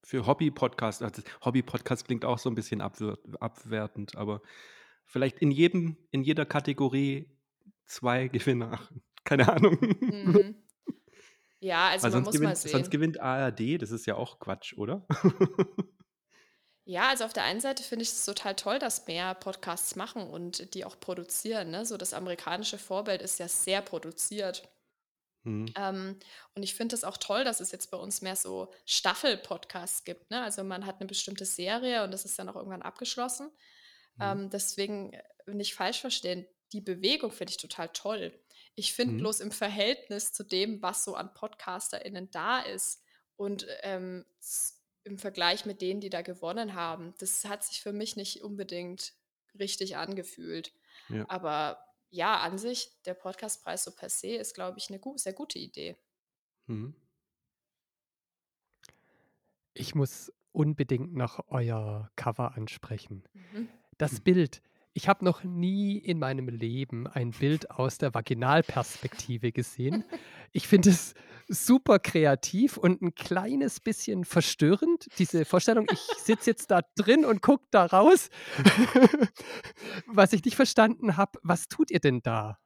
für 0.02 0.26
Hobby-Podcast. 0.26 1.02
Also 1.02 1.22
Hobby-Podcast 1.44 2.06
klingt 2.06 2.24
auch 2.24 2.38
so 2.38 2.50
ein 2.50 2.54
bisschen 2.54 2.80
abwer 2.80 3.18
abwertend, 3.40 4.16
aber 4.16 4.42
vielleicht 5.04 5.38
in 5.38 5.50
jedem, 5.50 5.96
in 6.10 6.22
jeder 6.22 6.46
Kategorie 6.46 7.28
zwei 7.86 8.28
Gewinner. 8.28 8.80
Keine 9.24 9.52
Ahnung. 9.52 9.76
mhm. 9.80 10.54
ja, 11.60 11.88
also 11.88 12.04
Weil 12.04 12.10
man 12.10 12.24
sonst 12.24 12.26
muss 12.26 12.34
mal 12.34 12.40
gewinnt, 12.40 12.58
sonst 12.58 12.72
sehen. 12.72 12.90
gewinnt 12.90 13.20
ARD, 13.20 13.82
das 13.82 13.90
ist 13.90 14.06
ja 14.06 14.16
auch 14.16 14.40
Quatsch, 14.40 14.74
oder? 14.76 15.06
Ja, 16.90 17.10
also 17.10 17.24
auf 17.24 17.32
der 17.32 17.44
einen 17.44 17.60
Seite 17.60 17.84
finde 17.84 18.02
ich 18.02 18.08
es 18.08 18.24
total 18.24 18.56
toll, 18.56 18.80
dass 18.80 19.06
mehr 19.06 19.34
Podcasts 19.34 19.94
machen 19.94 20.28
und 20.28 20.74
die 20.74 20.84
auch 20.84 20.98
produzieren. 20.98 21.70
Ne? 21.70 21.86
So 21.86 21.96
das 21.96 22.14
amerikanische 22.14 22.78
Vorbild 22.78 23.22
ist 23.22 23.38
ja 23.38 23.46
sehr 23.46 23.80
produziert. 23.80 24.68
Hm. 25.44 25.72
Ähm, 25.76 26.18
und 26.54 26.62
ich 26.62 26.74
finde 26.74 26.94
es 26.94 27.04
auch 27.04 27.16
toll, 27.16 27.44
dass 27.44 27.60
es 27.60 27.72
jetzt 27.72 27.90
bei 27.90 27.96
uns 27.96 28.20
mehr 28.22 28.36
so 28.36 28.72
Staffel-Podcasts 28.86 30.04
gibt. 30.04 30.30
Ne? 30.30 30.42
Also 30.42 30.64
man 30.64 30.84
hat 30.86 31.00
eine 31.00 31.06
bestimmte 31.08 31.44
Serie 31.44 32.04
und 32.04 32.10
das 32.10 32.24
ist 32.24 32.38
dann 32.38 32.48
auch 32.48 32.56
irgendwann 32.56 32.82
abgeschlossen. 32.82 33.46
Mhm. 34.16 34.22
Ähm, 34.22 34.50
deswegen 34.50 35.12
äh, 35.14 35.22
nicht 35.46 35.74
falsch 35.74 36.00
verstehen, 36.00 36.46
die 36.72 36.80
Bewegung 36.80 37.32
finde 37.32 37.50
ich 37.52 37.56
total 37.56 37.88
toll. 37.88 38.38
Ich 38.74 38.92
finde 38.92 39.14
Mhm. 39.14 39.18
bloß 39.18 39.40
im 39.40 39.50
Verhältnis 39.50 40.32
zu 40.32 40.44
dem, 40.44 40.82
was 40.82 41.04
so 41.04 41.14
an 41.14 41.34
PodcasterInnen 41.34 42.30
da 42.30 42.60
ist 42.60 43.02
und 43.36 43.66
ähm, 43.82 44.24
im 45.04 45.18
Vergleich 45.18 45.64
mit 45.64 45.80
denen, 45.80 46.00
die 46.00 46.10
da 46.10 46.22
gewonnen 46.22 46.74
haben, 46.74 47.14
das 47.18 47.44
hat 47.46 47.64
sich 47.64 47.80
für 47.80 47.92
mich 47.92 48.16
nicht 48.16 48.42
unbedingt 48.42 49.14
richtig 49.58 49.96
angefühlt. 49.96 50.72
Ja. 51.08 51.24
Aber 51.28 51.84
ja, 52.10 52.40
an 52.40 52.58
sich, 52.58 52.90
der 53.04 53.14
Podcastpreis 53.14 53.84
so 53.84 53.92
per 53.92 54.08
se 54.10 54.28
ist, 54.34 54.54
glaube 54.54 54.78
ich, 54.78 54.90
eine 54.90 54.98
gu 54.98 55.16
sehr 55.16 55.32
gute 55.32 55.58
Idee. 55.58 55.96
Mhm. 56.66 56.94
Ich 59.74 59.94
muss 59.94 60.32
unbedingt 60.52 61.14
noch 61.14 61.44
euer 61.48 62.10
Cover 62.16 62.56
ansprechen. 62.56 63.24
Mhm. 63.32 63.68
Das 63.98 64.12
Hm. 64.12 64.20
Bild. 64.24 64.62
Ich 64.92 65.08
habe 65.08 65.24
noch 65.24 65.44
nie 65.44 65.98
in 65.98 66.18
meinem 66.18 66.48
Leben 66.48 67.06
ein 67.06 67.30
Bild 67.30 67.70
aus 67.70 67.98
der 67.98 68.12
Vaginalperspektive 68.12 69.52
gesehen. 69.52 70.04
Ich 70.52 70.66
finde 70.66 70.90
es 70.90 71.14
super 71.48 71.98
kreativ 71.98 72.76
und 72.76 73.00
ein 73.02 73.14
kleines 73.14 73.80
bisschen 73.80 74.24
verstörend, 74.24 75.06
diese 75.18 75.44
Vorstellung. 75.44 75.86
Ich 75.92 76.00
sitze 76.00 76.50
jetzt 76.50 76.70
da 76.70 76.80
drin 76.96 77.24
und 77.24 77.40
gucke 77.40 77.66
da 77.70 77.86
raus. 77.86 78.30
Was 80.06 80.32
ich 80.32 80.44
nicht 80.44 80.56
verstanden 80.56 81.16
habe, 81.16 81.38
was 81.42 81.68
tut 81.68 81.90
ihr 81.90 82.00
denn 82.00 82.20
da? 82.22 82.58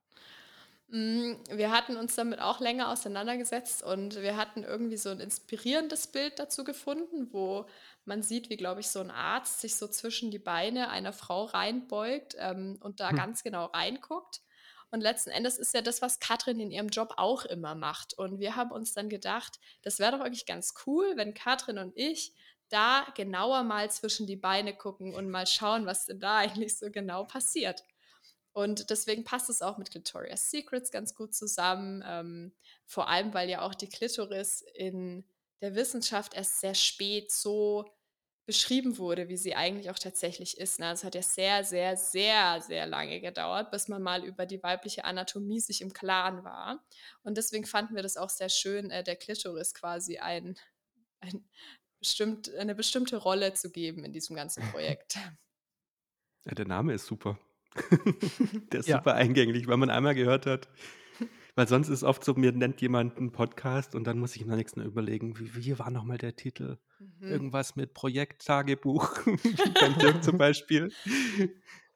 Mm, 0.89 1.35
Wir 1.51 1.71
hatten 1.73 1.97
uns 1.97 2.15
damit 2.15 2.41
auch 2.41 2.61
länger 2.61 2.91
auseinandergesetzt 2.91 3.83
und 3.83 4.21
wir 4.21 4.37
hatten 4.37 4.63
irgendwie 4.63 4.97
so 4.97 5.11
ein 5.11 5.21
inspirierendes 5.21 6.07
Bild 6.09 6.39
dazu 6.39 6.63
gefunden, 6.65 7.29
wo 7.33 7.67
man 8.05 8.23
sieht, 8.23 8.51
wie, 8.51 8.57
glaube 8.57 8.81
ich, 8.81 8.89
so 8.89 9.01
ein 9.01 9.11
Arzt 9.11 9.61
sich 9.61 9.77
so 9.77 9.89
zwischen 9.89 10.31
die 10.31 10.39
Beine 10.39 10.91
einer 10.91 11.13
Frau 11.13 11.45
reinbeugt 11.45 12.37
ähm, 12.39 12.79
und 12.81 13.01
da 13.01 13.11
Hm. 13.11 13.17
ganz 13.17 13.43
genau 13.43 13.67
reinguckt. 13.67 14.43
Und 14.91 15.01
letzten 15.01 15.31
Endes 15.31 15.59
ist 15.59 15.75
ja 15.75 15.83
das, 15.83 16.03
was 16.03 16.21
Katrin 16.21 16.61
in 16.61 16.71
ihrem 16.71 16.89
Job 16.89 17.15
auch 17.17 17.45
immer 17.45 17.75
macht. 17.75 18.15
Und 18.15 18.39
wir 18.39 18.55
haben 18.55 18.71
uns 18.71 18.93
dann 18.93 19.09
gedacht, 19.09 19.59
das 19.83 19.99
wäre 19.99 20.13
doch 20.13 20.21
eigentlich 20.21 20.47
ganz 20.47 20.75
cool, 20.87 21.15
wenn 21.17 21.35
Katrin 21.35 21.79
und 21.79 21.93
ich 21.97 22.33
da 22.69 23.07
genauer 23.17 23.65
mal 23.65 23.91
zwischen 23.91 24.27
die 24.27 24.37
Beine 24.37 24.75
gucken 24.75 25.15
und 25.15 25.31
mal 25.31 25.47
schauen, 25.47 25.87
was 25.87 26.07
denn 26.07 26.21
da 26.21 26.39
eigentlich 26.39 26.79
so 26.79 26.91
genau 26.91 27.25
passiert. 27.25 27.83
Und 28.53 28.89
deswegen 28.91 29.25
passt 29.25 29.51
es 29.51 29.63
auch 29.63 29.79
mit 29.79 29.91
Clitoria's 29.91 30.49
Secrets 30.49 30.93
ganz 30.93 31.17
gut 31.17 31.35
zusammen. 31.35 32.05
Ähm, 32.07 32.53
vor 32.87 33.09
allem, 33.09 33.35
weil 33.35 33.51
ja 33.51 33.63
auch 33.63 33.75
die 33.75 33.89
Klitoris 33.89 34.63
in 34.75 35.25
der 35.61 35.75
Wissenschaft 35.75 36.35
erst 36.35 36.61
sehr 36.61 36.75
spät 36.75 37.31
so 37.33 37.85
beschrieben 38.47 38.99
wurde, 38.99 39.29
wie 39.29 39.39
sie 39.39 39.55
eigentlich 39.55 39.89
auch 39.89 39.99
tatsächlich 39.99 40.59
ist. 40.59 40.79
Ne? 40.79 40.89
Also 40.89 41.01
Es 41.01 41.05
hat 41.05 41.15
ja 41.15 41.23
sehr, 41.23 41.65
sehr, 41.65 41.97
sehr, 41.97 42.61
sehr 42.61 42.87
lange 42.87 43.21
gedauert, 43.21 43.71
bis 43.71 43.89
man 43.89 44.03
mal 44.03 44.23
über 44.25 44.45
die 44.45 44.63
weibliche 44.63 45.05
Anatomie 45.05 45.61
sich 45.61 45.81
im 45.81 45.93
Klaren 45.95 46.45
war. 46.45 46.85
Und 47.23 47.39
deswegen 47.39 47.65
fanden 47.65 47.95
wir 47.95 48.03
das 48.03 48.19
auch 48.19 48.29
sehr 48.29 48.51
schön, 48.51 48.91
äh, 48.91 49.03
der 49.03 49.17
Klitoris 49.17 49.73
quasi 49.73 50.19
ein, 50.19 50.59
ein 51.21 51.49
bestimmt, 51.99 52.55
eine 52.55 52.75
bestimmte 52.75 53.17
Rolle 53.17 53.55
zu 53.55 53.71
geben 53.71 54.05
in 54.05 54.13
diesem 54.13 54.37
ganzen 54.37 54.63
Projekt. 54.71 55.19
Ja, 56.45 56.55
der 56.55 56.67
Name 56.67 56.93
ist 56.93 57.07
super. 57.07 57.39
der 58.73 58.81
ist 58.81 58.89
Ja. 58.89 58.99
super 58.99 59.15
eingänglich, 59.15 59.67
weil 59.67 59.79
man 59.79 59.89
einmal 59.91 60.15
gehört 60.15 60.45
hat. 60.45 60.69
Weil 61.57 61.69
sonst 61.69 61.89
ist 61.89 62.03
oft 62.03 62.25
so, 62.25 62.35
mir 62.35 62.51
nennt 62.53 62.81
jemand 62.81 63.17
einen 63.17 63.31
Podcast 63.31 63.95
und 63.95 64.05
dann 64.05 64.19
muss 64.19 64.35
ich 64.35 64.43
im 64.43 64.49
nächsten 64.49 64.81
überlegen, 64.83 65.39
wie, 65.39 65.55
wie 65.55 65.79
war 65.79 65.91
nochmal 65.91 66.19
der 66.19 66.35
Titel? 66.35 66.79
Mhm. 66.99 67.29
Irgendwas 67.29 67.77
mit 67.77 67.95
Projekttagebuch, 67.95 69.25
wie 69.27 69.71
beim 69.81 69.97
Dirk 69.99 70.25
zum 70.25 70.37
Beispiel. 70.37 70.91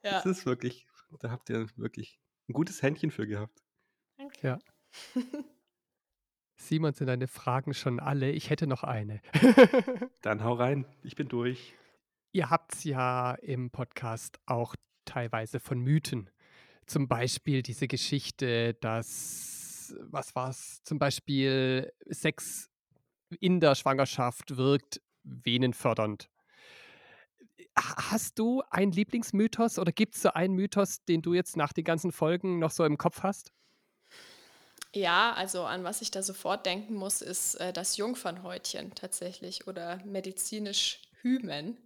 Ja, 0.03 0.13
Das 0.13 0.27
ist 0.27 0.47
wirklich, 0.47 0.87
da 1.21 1.31
habt 1.31 1.51
ihr 1.51 1.67
wirklich 1.77 2.21
ein 2.49 2.53
gutes 2.53 2.83
Händchen 2.83 3.11
für 3.11 3.27
gehabt. 3.27 3.61
danke. 4.17 4.39
Ja. 4.47 4.59
Simon, 6.61 6.93
sind 6.93 7.07
deine 7.07 7.29
Fragen 7.29 7.73
schon 7.75 8.01
alle? 8.01 8.31
Ich 8.33 8.51
hätte 8.51 8.67
noch 8.67 8.83
eine. 8.85 9.21
Dann 10.23 10.43
hau 10.43 10.55
rein, 10.55 10.87
ich 11.03 11.15
bin 11.15 11.29
durch. 11.29 11.75
Ihr 12.33 12.51
habt 12.51 12.85
ja 12.85 13.35
im 13.35 13.71
Podcast 13.71 14.39
auch 14.47 14.75
teilweise 15.05 15.61
von 15.61 15.79
Mythen. 15.81 16.31
Zum 16.89 17.07
Beispiel 17.07 17.63
diese 17.63 17.87
Geschichte, 17.87 18.75
dass, 18.81 19.95
was 20.01 20.35
war's? 20.35 20.83
Zum 20.85 20.99
Beispiel 20.99 21.93
Sex 22.09 22.71
in 23.41 23.61
der 23.61 23.75
Schwangerschaft 23.75 24.57
wirkt 24.57 25.01
venenfördernd. 25.23 26.31
Ha- 27.79 28.11
Hast 28.11 28.39
du 28.39 28.63
einen 28.71 28.93
Lieblingsmythos 28.93 29.79
oder 29.79 29.93
gibt 29.93 30.15
es 30.17 30.23
so 30.23 30.31
einen 30.33 30.55
Mythos, 30.55 31.05
den 31.05 31.23
du 31.23 31.35
jetzt 31.35 31.57
nach 31.57 31.73
den 31.73 31.85
ganzen 31.85 32.11
Folgen 32.13 32.59
noch 32.59 32.71
so 32.71 32.85
im 32.85 32.97
Kopf 32.99 33.23
hast? 33.23 33.53
Ja, 34.95 35.35
also 35.35 35.65
an 35.65 35.85
was 35.85 36.01
ich 36.01 36.11
da 36.11 36.23
sofort 36.23 36.65
denken 36.67 36.95
muss, 36.95 37.21
ist 37.21 37.57
äh, 37.57 37.73
das 37.73 37.97
Jungfernhäutchen 37.99 38.95
tatsächlich 38.95 39.67
oder 39.67 40.03
medizinisch 40.05 41.03
Hymen. 41.23 41.77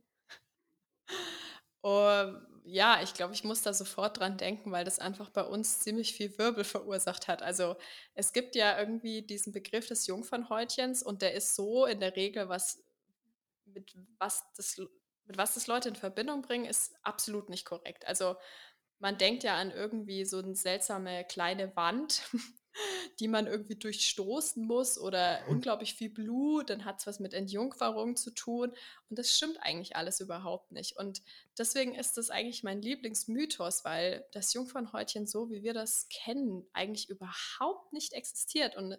Oh, 1.82 2.32
ja, 2.64 3.03
ich 3.03 3.14
glaube, 3.14 3.35
ich 3.35 3.44
muss 3.44 3.62
da 3.62 3.72
sofort 3.72 4.18
dran 4.18 4.37
denken, 4.37 4.70
weil 4.70 4.85
das 4.85 4.98
einfach 4.98 5.31
bei 5.31 5.42
uns 5.42 5.81
ziemlich 5.81 6.14
viel 6.14 6.37
Wirbel 6.38 6.64
verursacht 6.64 7.29
hat. 7.29 7.42
Also 7.42 7.77
es 8.14 8.33
gibt 8.33 8.55
ja 8.55 8.79
irgendwie 8.79 9.22
diesen 9.22 9.53
Begriff 9.53 9.88
des 9.88 10.07
Jungfernhäutchens 10.07 11.03
und 11.03 11.22
der 11.22 11.35
ist 11.35 11.55
so 11.55 11.87
in 11.87 12.01
der 12.01 12.16
Regel, 12.16 12.48
was 12.48 12.83
mit 13.66 13.94
was 14.18 14.44
das, 14.57 14.79
mit 15.25 15.37
was 15.37 15.55
das 15.55 15.66
Leute 15.66 15.88
in 15.88 15.96
Verbindung 15.96 16.42
bringen, 16.42 16.66
ist 16.66 16.94
absolut 17.03 17.48
nicht 17.48 17.64
korrekt. 17.64 18.07
Also 18.07 18.37
man 18.98 19.18
denkt 19.18 19.42
ja 19.42 19.57
an 19.57 19.72
irgendwie 19.72 20.25
so 20.25 20.38
eine 20.38 20.55
seltsame 20.55 21.25
kleine 21.25 21.75
Wand, 21.77 22.22
die 23.20 23.28
man 23.28 23.46
irgendwie 23.46 23.76
durchstoßen 23.76 24.64
muss 24.64 24.98
oder 24.98 25.40
unglaublich 25.48 25.94
viel 25.94 26.11
Blut, 26.11 26.70
dann 26.70 26.85
hat 26.85 27.00
es 27.00 27.06
was 27.06 27.20
mit 27.20 27.35
Entjungferung 27.35 28.16
zu 28.16 28.30
tun. 28.30 28.72
Und 29.11 29.18
das 29.18 29.37
stimmt 29.37 29.58
eigentlich 29.61 29.96
alles 29.96 30.20
überhaupt 30.20 30.72
nicht. 30.72 30.96
Und 30.96 31.22
deswegen 31.58 31.94
ist 31.94 32.16
das 32.16 32.30
eigentlich 32.30 32.62
mein 32.62 32.80
Lieblingsmythos, 32.80 33.85
weil 33.85 34.24
das 34.32 34.54
Jungfernhäutchen, 34.54 35.26
so 35.26 35.50
wie 35.50 35.62
wir 35.62 35.74
das 35.74 36.08
kennen, 36.08 36.66
eigentlich 36.72 37.08
überhaupt 37.08 37.92
nicht 37.92 38.12
existiert. 38.12 38.76
Und 38.76 38.96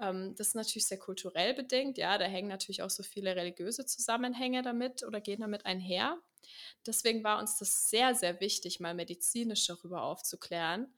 ähm, 0.00 0.34
das 0.36 0.48
ist 0.48 0.54
natürlich 0.54 0.86
sehr 0.86 0.98
kulturell 0.98 1.54
bedingt. 1.54 1.98
Ja, 1.98 2.18
da 2.18 2.24
hängen 2.24 2.48
natürlich 2.48 2.82
auch 2.82 2.90
so 2.90 3.02
viele 3.02 3.36
religiöse 3.36 3.86
Zusammenhänge 3.86 4.62
damit 4.62 5.02
oder 5.02 5.20
gehen 5.20 5.40
damit 5.40 5.66
einher. 5.66 6.18
Deswegen 6.86 7.24
war 7.24 7.38
uns 7.38 7.56
das 7.58 7.88
sehr, 7.88 8.14
sehr 8.14 8.40
wichtig, 8.40 8.80
mal 8.80 8.94
medizinisch 8.94 9.66
darüber 9.66 10.02
aufzuklären, 10.02 10.92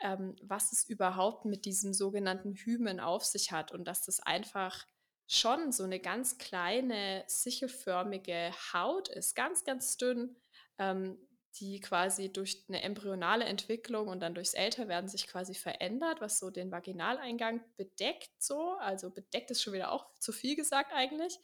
ähm, 0.00 0.36
was 0.42 0.72
es 0.72 0.88
überhaupt 0.88 1.44
mit 1.44 1.64
diesem 1.64 1.94
sogenannten 1.94 2.54
Hymen 2.54 3.00
auf 3.00 3.24
sich 3.24 3.52
hat 3.52 3.72
und 3.72 3.86
dass 3.86 4.04
das 4.04 4.20
einfach 4.20 4.86
schon 5.26 5.72
so 5.72 5.84
eine 5.84 6.00
ganz 6.00 6.38
kleine, 6.38 7.24
sichelförmige 7.26 8.52
Haut 8.72 9.08
ist, 9.08 9.34
ganz, 9.34 9.64
ganz 9.64 9.96
dünn, 9.96 10.36
ähm, 10.78 11.18
die 11.56 11.80
quasi 11.80 12.32
durch 12.32 12.64
eine 12.68 12.82
embryonale 12.82 13.44
Entwicklung 13.44 14.08
und 14.08 14.20
dann 14.20 14.34
durchs 14.34 14.54
Älterwerden 14.54 15.08
sich 15.08 15.26
quasi 15.28 15.54
verändert, 15.54 16.20
was 16.20 16.38
so 16.38 16.50
den 16.50 16.72
Vaginaleingang 16.72 17.60
bedeckt 17.76 18.30
so. 18.42 18.72
Also 18.80 19.10
bedeckt 19.10 19.50
ist 19.50 19.62
schon 19.62 19.72
wieder 19.72 19.92
auch 19.92 20.06
zu 20.18 20.32
viel 20.32 20.56
gesagt 20.56 20.92
eigentlich. 20.92 21.38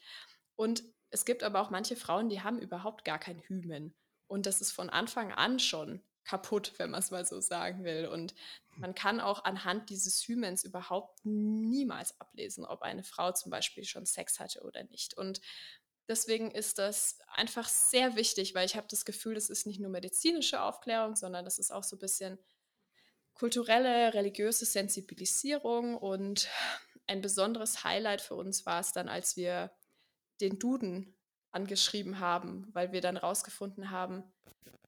Und 0.57 0.83
es 1.11 1.25
gibt 1.25 1.43
aber 1.43 1.61
auch 1.61 1.71
manche 1.71 1.97
Frauen, 1.97 2.29
die 2.29 2.43
haben 2.43 2.59
überhaupt 2.59 3.05
gar 3.05 3.19
kein 3.19 3.39
Hymen. 3.41 3.95
Und 4.27 4.47
das 4.47 4.61
ist 4.61 4.73
von 4.73 4.91
Anfang 4.91 5.33
an 5.33 5.59
schon 5.59 6.03
kaputt, 6.25 6.73
wenn 6.79 6.91
man 6.91 7.01
es 7.01 7.11
mal 7.11 7.25
so 7.25 7.41
sagen 7.41 7.85
will. 7.85 8.07
Und 8.07 8.35
man 8.77 8.95
kann 8.95 9.21
auch 9.21 9.45
anhand 9.45 9.91
dieses 9.91 10.27
Hymens 10.27 10.65
überhaupt 10.65 11.25
niemals 11.25 12.21
ablesen, 12.21 12.65
ob 12.65 12.83
eine 12.83 13.03
Frau 13.03 13.33
zum 13.33 13.51
Beispiel 13.51 13.85
schon 13.85 14.07
Sex 14.07 14.41
hatte 14.41 14.63
oder 14.63 14.85
nicht. 14.85 15.17
Und 15.17 15.41
deswegen 16.09 16.51
ist 16.51 16.79
das 16.79 17.19
einfach 17.35 17.69
sehr 17.69 18.17
wichtig, 18.17 18.55
weil 18.55 18.67
ich 18.67 18.77
habe 18.77 18.87
das 18.89 19.05
Gefühl, 19.05 19.35
das 19.35 19.51
ist 19.51 19.67
nicht 19.67 19.81
nur 19.81 19.91
medizinische 19.91 20.61
Aufklärung, 20.63 21.17
sondern 21.17 21.45
das 21.45 21.59
ist 21.59 21.71
auch 21.71 21.85
so 21.85 21.97
ein 21.97 22.01
bisschen 22.01 22.39
kulturelle, 23.35 24.13
religiöse 24.15 24.67
Sensibilisierung. 24.67 25.97
Und 25.97 26.49
ein 27.07 27.21
besonderes 27.21 27.85
Highlight 27.85 28.21
für 28.21 28.35
uns 28.35 28.67
war 28.67 28.81
es 28.81 28.93
dann, 28.93 29.09
als 29.09 29.37
wir 29.37 29.73
den 30.41 30.59
Duden 30.59 31.17
angeschrieben 31.53 32.21
haben, 32.21 32.69
weil 32.73 32.93
wir 32.93 33.01
dann 33.01 33.17
rausgefunden 33.17 33.91
haben, 33.91 34.25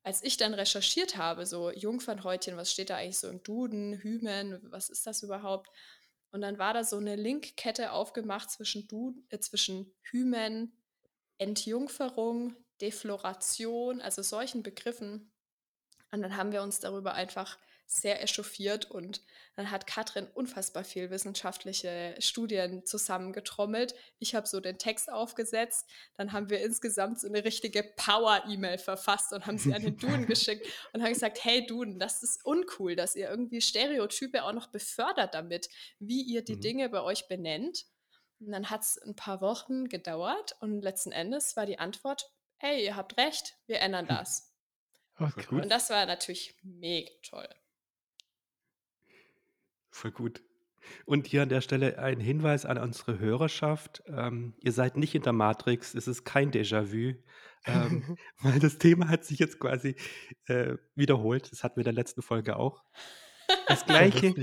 als 0.05 0.23
ich 0.23 0.37
dann 0.37 0.55
recherchiert 0.55 1.17
habe, 1.17 1.47
so 1.47 1.71
Jungfernhäutchen, 1.71 2.57
was 2.57 2.73
steht 2.73 2.91
da 2.91 2.97
eigentlich 2.97 3.19
so 3.19 3.29
im 3.29 3.43
Duden, 3.43 3.95
Hymen, 4.03 4.61
was 4.71 4.89
ist 4.89 5.07
das 5.07 5.23
überhaupt? 5.23 5.71
Und 6.33 6.41
dann 6.41 6.59
war 6.59 6.75
da 6.75 6.83
so 6.83 6.97
eine 6.97 7.15
Linkkette 7.15 7.93
aufgemacht 7.93 8.51
zwischen, 8.51 8.89
Duden, 8.89 9.25
äh, 9.29 9.39
zwischen 9.39 9.93
Hymen, 10.11 10.73
Entjungferung, 11.39 12.57
Defloration, 12.81 14.01
also 14.01 14.23
solchen 14.23 14.63
Begriffen. 14.63 15.31
Und 16.11 16.23
dann 16.23 16.37
haben 16.37 16.53
wir 16.53 16.63
uns 16.63 16.81
darüber 16.81 17.15
einfach 17.15 17.59
sehr 17.93 18.23
echauffiert 18.23 18.91
und 18.91 19.23
dann 19.55 19.71
hat 19.71 19.87
Katrin 19.87 20.27
unfassbar 20.35 20.83
viel 20.83 21.11
wissenschaftliche 21.11 22.15
Studien 22.19 22.87
zusammengetrommelt. 22.87 23.95
Ich 24.19 24.35
habe 24.35 24.47
so 24.47 24.61
den 24.61 24.79
Text 24.79 25.13
aufgesetzt, 25.13 25.89
dann 26.17 26.33
haben 26.33 26.49
wir 26.49 26.61
insgesamt 26.63 27.21
so 27.21 27.29
eine 27.29 27.45
richtige 27.45 27.83
Power-E-Mail 27.83 28.79
verfasst 28.79 29.33
und 29.33 29.47
haben 29.47 29.59
sie 29.59 29.75
an 29.75 29.83
den 29.83 29.97
Duden 29.99 30.27
geschickt 30.27 30.67
und 30.93 31.03
haben 31.03 31.13
gesagt, 31.13 31.45
hey 31.45 31.67
Duden, 31.67 31.99
das 31.99 32.23
ist 32.23 32.45
uncool, 32.45 32.97
dass 32.97 33.15
ihr 33.15 33.29
irgendwie 33.29 33.61
Stereotype 33.61 34.43
auch 34.43 34.53
noch 34.53 34.69
befördert 34.69 35.35
damit, 35.35 35.69
wie 35.99 36.23
ihr 36.23 36.43
die 36.43 36.57
Mhm. 36.57 36.61
Dinge 36.61 36.89
bei 36.89 37.03
euch 37.03 37.29
benennt. 37.29 37.87
Und 38.41 38.53
dann 38.53 38.71
hat 38.71 38.83
es 38.83 38.99
ein 38.99 39.15
paar 39.15 39.41
Wochen 39.41 39.89
gedauert 39.89 40.57
und 40.61 40.81
letzten 40.81 41.13
Endes 41.13 41.57
war 41.57 41.67
die 41.67 41.79
Antwort, 41.79 42.31
hey, 42.57 42.85
ihr 42.85 42.97
habt 42.97 43.17
recht, 43.17 43.57
wir 43.67 43.81
ändern 43.81 44.07
das. 44.07 44.53
Oh, 45.19 45.27
Voll 45.29 45.45
gut. 45.45 45.63
Und 45.65 45.69
das 45.69 45.91
war 45.91 46.07
natürlich 46.07 46.57
mega 46.63 47.11
toll. 47.23 47.49
Voll 49.93 50.11
gut. 50.11 50.43
Und 51.05 51.29
hier 51.29 51.43
an 51.43 51.49
der 51.49 51.61
Stelle 51.61 51.99
ein 51.99 52.19
Hinweis 52.19 52.67
an 52.67 52.79
unsere 52.79 53.19
Hörerschaft. 53.19 54.03
Ähm, 54.07 54.55
ihr 54.61 54.73
seid 54.73 54.97
nicht 54.97 55.15
in 55.15 55.23
der 55.23 55.33
Matrix, 55.33 55.95
es 55.95 56.09
ist 56.09 56.25
kein 56.25 56.51
Déjà-vu, 56.51 57.15
ähm, 57.67 58.17
weil 58.41 58.59
das 58.59 58.79
Thema 58.79 59.09
hat 59.09 59.25
sich 59.25 59.39
jetzt 59.39 59.61
quasi 59.61 59.95
äh, 60.47 60.77
wiederholt. 60.95 61.53
Das 61.53 61.63
hatten 61.63 61.77
wir 61.77 61.83
in 61.83 61.85
der 61.85 61.93
letzten 61.93 62.23
Folge 62.23 62.57
auch. 62.57 62.83
Das 63.69 63.87
gleiche, 63.87 64.35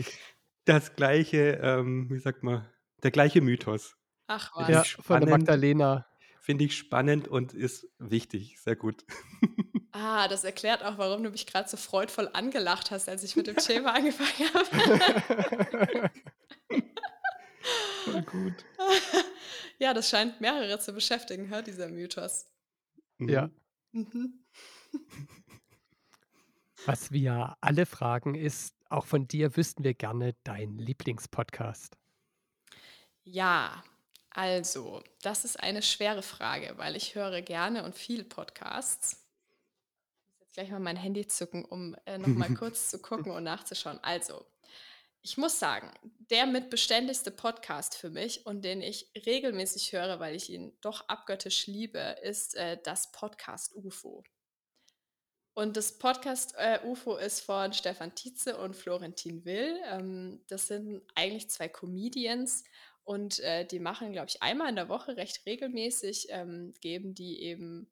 das 0.66 0.96
gleiche, 0.96 1.60
ähm, 1.62 2.10
wie 2.10 2.20
sagt 2.20 2.44
man, 2.44 2.66
der 3.04 3.12
gleiche 3.12 3.42
Mythos. 3.42 3.98
Ach 4.28 4.52
was. 4.56 4.70
Ja, 4.70 4.84
von 4.84 5.22
der 5.22 5.30
Magdalena. 5.30 6.06
Finde 6.50 6.66
ich 6.66 6.76
spannend 6.76 7.28
und 7.28 7.54
ist 7.54 7.88
wichtig. 8.00 8.60
Sehr 8.60 8.76
gut. 8.76 9.06
Ah, 9.92 10.28
das 10.28 10.44
erklärt 10.44 10.84
auch, 10.84 11.00
warum 11.00 11.24
du 11.24 11.32
mich 11.32 11.48
gerade 11.48 11.68
so 11.68 11.76
freudvoll 11.76 12.30
angelacht 12.34 12.92
hast, 12.92 13.10
als 13.10 13.24
ich 13.24 13.36
mit 13.36 13.48
dem 13.48 13.56
Thema 13.58 13.96
angefangen 13.96 14.54
habe. 14.54 16.12
Voll 18.06 18.22
gut. 18.22 18.54
ja, 19.80 19.96
das 19.96 20.08
scheint 20.08 20.40
mehrere 20.42 20.80
zu 20.80 20.94
beschäftigen, 20.94 21.52
hä, 21.52 21.64
dieser 21.64 21.90
Mythos. 21.90 22.46
Ja. 23.18 23.50
Mhm. 23.92 24.44
Mhm. 24.92 25.30
Was 26.86 27.12
wir 27.12 27.58
alle 27.60 27.88
fragen 27.88 28.36
ist, 28.36 28.76
auch 28.90 29.08
von 29.08 29.28
dir 29.28 29.58
wüssten 29.58 29.84
wir 29.84 29.96
gerne 29.96 30.36
deinen 30.44 30.78
Lieblingspodcast. 30.78 31.98
Ja, 33.24 33.84
also, 34.40 35.04
das 35.22 35.44
ist 35.44 35.60
eine 35.60 35.82
schwere 35.82 36.22
Frage, 36.22 36.78
weil 36.78 36.96
ich 36.96 37.14
höre 37.14 37.42
gerne 37.42 37.84
und 37.84 37.94
viel 37.94 38.24
Podcasts. 38.24 39.28
Ich 40.22 40.30
muss 40.30 40.40
jetzt 40.40 40.54
gleich 40.54 40.70
mal 40.70 40.80
mein 40.80 40.96
Handy 40.96 41.28
zücken, 41.28 41.66
um 41.66 41.94
äh, 42.06 42.18
nochmal 42.18 42.54
kurz 42.56 42.88
zu 42.90 43.00
gucken 43.00 43.34
und 43.34 43.44
nachzuschauen. 43.44 44.00
Also, 44.02 44.46
ich 45.24 45.38
muss 45.38 45.60
sagen, 45.60 45.92
der 46.32 46.46
mitbeständigste 46.46 47.32
Podcast 47.32 47.98
für 47.98 48.10
mich 48.12 48.46
und 48.46 48.64
den 48.64 48.82
ich 48.82 49.12
regelmäßig 49.26 49.92
höre, 49.92 50.22
weil 50.22 50.38
ich 50.38 50.50
ihn 50.50 50.72
doch 50.80 51.10
abgöttisch 51.10 51.68
liebe, 51.68 52.00
ist 52.24 52.56
äh, 52.56 52.78
das 52.82 53.12
Podcast 53.12 53.76
UFO. 53.76 54.24
Und 55.54 55.76
das 55.76 55.98
Podcast 55.98 56.56
äh, 56.58 56.80
UFO 56.86 57.18
ist 57.18 57.42
von 57.42 57.74
Stefan 57.74 58.16
Tietze 58.16 58.58
und 58.58 58.74
Florentin 58.74 59.44
Will. 59.44 59.78
Ähm, 59.92 60.46
das 60.48 60.68
sind 60.68 61.02
eigentlich 61.16 61.50
zwei 61.50 61.68
Comedians 61.68 62.64
Und 63.10 63.40
äh, 63.40 63.66
die 63.66 63.80
machen, 63.80 64.12
glaube 64.12 64.28
ich, 64.30 64.44
einmal 64.44 64.70
in 64.70 64.76
der 64.76 64.88
Woche 64.88 65.18
recht 65.18 65.44
regelmäßig, 65.48 66.28
ähm, 66.30 66.76
geben 66.80 67.16
die 67.16 67.42
eben 67.42 67.92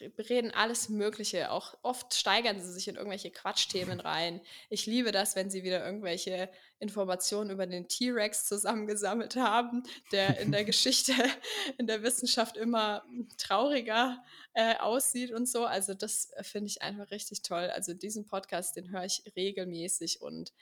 reden 0.00 0.50
alles 0.50 0.88
Mögliche. 0.88 1.52
Auch 1.52 1.78
oft 1.82 2.12
steigern 2.12 2.60
sie 2.60 2.72
sich 2.72 2.88
in 2.88 2.96
irgendwelche 2.96 3.30
Quatschthemen 3.30 4.00
rein. 4.00 4.40
Ich 4.68 4.86
liebe 4.86 5.12
das, 5.12 5.36
wenn 5.36 5.48
sie 5.48 5.62
wieder 5.62 5.86
irgendwelche 5.86 6.50
Informationen 6.80 7.50
über 7.50 7.68
den 7.68 7.86
T-Rex 7.86 8.46
zusammengesammelt 8.46 9.36
haben, 9.36 9.84
der 10.10 10.40
in 10.40 10.50
der 10.50 10.64
Geschichte, 10.72 11.12
in 11.78 11.86
der 11.86 12.02
Wissenschaft 12.02 12.56
immer 12.56 13.04
trauriger 13.38 14.24
äh, 14.54 14.74
aussieht 14.78 15.30
und 15.30 15.48
so. 15.48 15.66
Also 15.66 15.94
das 15.94 16.32
äh, 16.32 16.42
finde 16.42 16.66
ich 16.66 16.82
einfach 16.82 17.12
richtig 17.12 17.42
toll. 17.42 17.70
Also 17.72 17.94
diesen 17.94 18.26
Podcast, 18.26 18.74
den 18.74 18.90
höre 18.90 19.04
ich 19.04 19.22
regelmäßig 19.36 20.20
und 20.20 20.52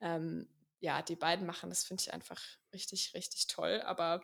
ähm, 0.00 0.48
ja, 0.80 1.02
die 1.02 1.16
beiden 1.16 1.46
machen 1.46 1.70
das, 1.70 1.84
finde 1.84 2.02
ich 2.02 2.12
einfach 2.12 2.40
richtig, 2.72 3.12
richtig 3.14 3.46
toll. 3.46 3.80
Aber 3.82 4.22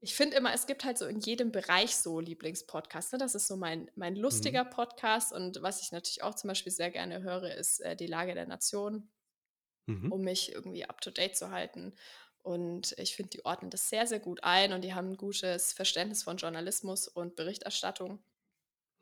ich 0.00 0.14
finde 0.14 0.36
immer, 0.36 0.52
es 0.52 0.66
gibt 0.66 0.84
halt 0.84 0.98
so 0.98 1.06
in 1.06 1.20
jedem 1.20 1.52
Bereich 1.52 1.96
so 1.96 2.18
Lieblingspodcasts. 2.18 3.12
Ne? 3.12 3.18
Das 3.18 3.34
ist 3.34 3.46
so 3.46 3.56
mein, 3.56 3.90
mein 3.94 4.14
mhm. 4.14 4.20
lustiger 4.20 4.64
mhm. 4.64 4.70
Podcast. 4.70 5.32
Und 5.32 5.62
was 5.62 5.80
ich 5.80 5.92
natürlich 5.92 6.22
auch 6.22 6.34
zum 6.34 6.48
Beispiel 6.48 6.72
sehr 6.72 6.90
gerne 6.90 7.22
höre, 7.22 7.54
ist 7.54 7.80
äh, 7.80 7.96
die 7.96 8.08
Lage 8.08 8.34
der 8.34 8.46
Nation, 8.46 9.08
mhm. 9.86 10.10
um 10.10 10.22
mich 10.22 10.52
irgendwie 10.52 10.84
up-to-date 10.84 11.36
zu 11.36 11.50
halten. 11.50 11.94
Und 12.42 12.96
ich 12.98 13.14
finde, 13.14 13.30
die 13.30 13.44
ordnen 13.44 13.70
das 13.70 13.88
sehr, 13.88 14.06
sehr 14.08 14.18
gut 14.18 14.42
ein 14.42 14.72
und 14.72 14.82
die 14.82 14.94
haben 14.94 15.10
ein 15.10 15.16
gutes 15.16 15.72
Verständnis 15.72 16.24
von 16.24 16.36
Journalismus 16.36 17.06
und 17.06 17.36
Berichterstattung. 17.36 18.24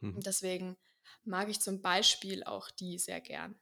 Mhm. 0.01 0.17
Und 0.17 0.27
deswegen 0.27 0.77
mag 1.25 1.49
ich 1.49 1.61
zum 1.61 1.81
Beispiel 1.81 2.45
auch 2.45 2.71
die 2.71 2.99
sehr 2.99 3.23
gern. 3.23 3.59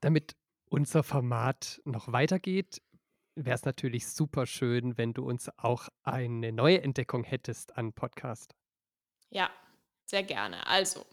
Damit 0.00 0.34
unser 0.74 1.04
Format 1.04 1.80
noch 1.84 2.10
weitergeht, 2.10 2.82
wäre 3.36 3.54
es 3.54 3.64
natürlich 3.64 4.08
super 4.08 4.44
schön, 4.44 4.98
wenn 4.98 5.14
du 5.14 5.24
uns 5.24 5.48
auch 5.56 5.88
eine 6.02 6.50
neue 6.50 6.82
Entdeckung 6.82 7.22
hättest 7.22 7.78
an 7.78 7.92
Podcast. 7.92 8.56
Ja, 9.30 9.50
sehr 10.04 10.24
gerne. 10.24 10.66
Also, 10.66 11.06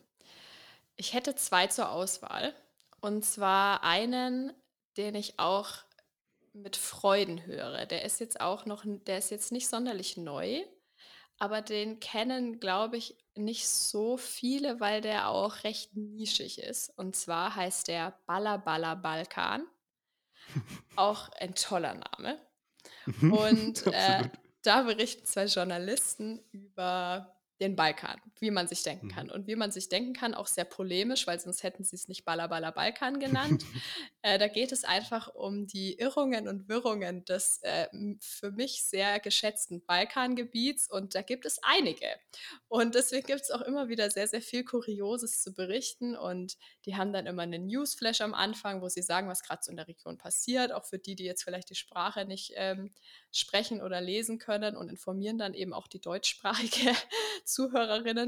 ich 0.95 1.13
hätte 1.13 1.35
zwei 1.35 1.67
zur 1.67 1.91
Auswahl. 1.91 2.55
Und 3.01 3.23
zwar 3.23 3.83
einen, 3.83 4.51
den 4.97 5.13
ich 5.13 5.37
auch 5.37 5.75
mit 6.53 6.75
Freuden 6.75 7.45
höre. 7.45 7.85
Der 7.85 8.03
ist 8.03 8.19
jetzt 8.19 8.41
auch 8.41 8.65
noch, 8.65 8.83
der 8.83 9.19
ist 9.19 9.29
jetzt 9.29 9.51
nicht 9.51 9.67
sonderlich 9.67 10.17
neu, 10.17 10.63
aber 11.41 11.63
den 11.63 11.99
kennen, 11.99 12.59
glaube 12.59 12.97
ich, 12.97 13.17
nicht 13.33 13.67
so 13.67 14.15
viele, 14.17 14.79
weil 14.79 15.01
der 15.01 15.27
auch 15.27 15.63
recht 15.63 15.95
nischig 15.95 16.59
ist. 16.61 16.95
Und 16.99 17.15
zwar 17.15 17.55
heißt 17.55 17.87
der 17.87 18.15
Balla 18.27 18.57
Balla 18.57 18.93
Balkan. 18.93 19.65
Auch 20.95 21.29
ein 21.39 21.55
toller 21.55 21.95
Name. 21.95 22.39
Und 23.21 23.87
äh, 23.87 24.29
da 24.61 24.83
berichten 24.83 25.25
zwei 25.25 25.45
Journalisten 25.45 26.43
über 26.51 27.35
den 27.59 27.75
Balkan, 27.75 28.21
wie 28.41 28.51
man 28.51 28.67
sich 28.67 28.81
denken 28.81 29.07
kann. 29.07 29.27
Mhm. 29.27 29.33
Und 29.33 29.47
wie 29.47 29.55
man 29.55 29.71
sich 29.71 29.87
denken 29.87 30.13
kann, 30.13 30.33
auch 30.33 30.47
sehr 30.47 30.65
polemisch, 30.65 31.27
weil 31.27 31.39
sonst 31.39 31.61
hätten 31.61 31.83
sie 31.83 31.95
es 31.95 32.07
nicht 32.07 32.25
Balla 32.25 32.47
Balkan 32.47 33.19
genannt. 33.19 33.63
äh, 34.23 34.39
da 34.39 34.47
geht 34.47 34.71
es 34.71 34.83
einfach 34.83 35.33
um 35.33 35.67
die 35.67 35.93
Irrungen 35.99 36.47
und 36.47 36.67
Wirrungen 36.67 37.23
des 37.25 37.59
äh, 37.61 37.87
für 38.19 38.51
mich 38.51 38.83
sehr 38.83 39.19
geschätzten 39.19 39.85
Balkangebiets 39.85 40.89
und 40.89 41.13
da 41.13 41.21
gibt 41.21 41.45
es 41.45 41.59
einige. 41.61 42.07
Und 42.67 42.95
deswegen 42.95 43.27
gibt 43.27 43.41
es 43.41 43.51
auch 43.51 43.61
immer 43.61 43.89
wieder 43.89 44.09
sehr, 44.09 44.27
sehr 44.27 44.41
viel 44.41 44.63
Kurioses 44.63 45.43
zu 45.43 45.53
berichten 45.53 46.15
und 46.15 46.57
die 46.85 46.95
haben 46.95 47.13
dann 47.13 47.27
immer 47.27 47.43
einen 47.43 47.67
Newsflash 47.67 48.21
am 48.21 48.33
Anfang, 48.33 48.81
wo 48.81 48.89
sie 48.89 49.03
sagen, 49.03 49.29
was 49.29 49.43
gerade 49.43 49.61
so 49.63 49.69
in 49.69 49.77
der 49.77 49.87
Region 49.87 50.17
passiert, 50.17 50.71
auch 50.71 50.85
für 50.85 50.97
die, 50.97 51.15
die 51.15 51.25
jetzt 51.25 51.43
vielleicht 51.43 51.69
die 51.69 51.75
Sprache 51.75 52.25
nicht 52.25 52.53
ähm, 52.55 52.91
sprechen 53.31 53.81
oder 53.81 54.01
lesen 54.01 54.39
können 54.39 54.75
und 54.75 54.89
informieren 54.89 55.37
dann 55.37 55.53
eben 55.53 55.73
auch 55.73 55.87
die 55.87 56.01
deutschsprachige 56.01 56.95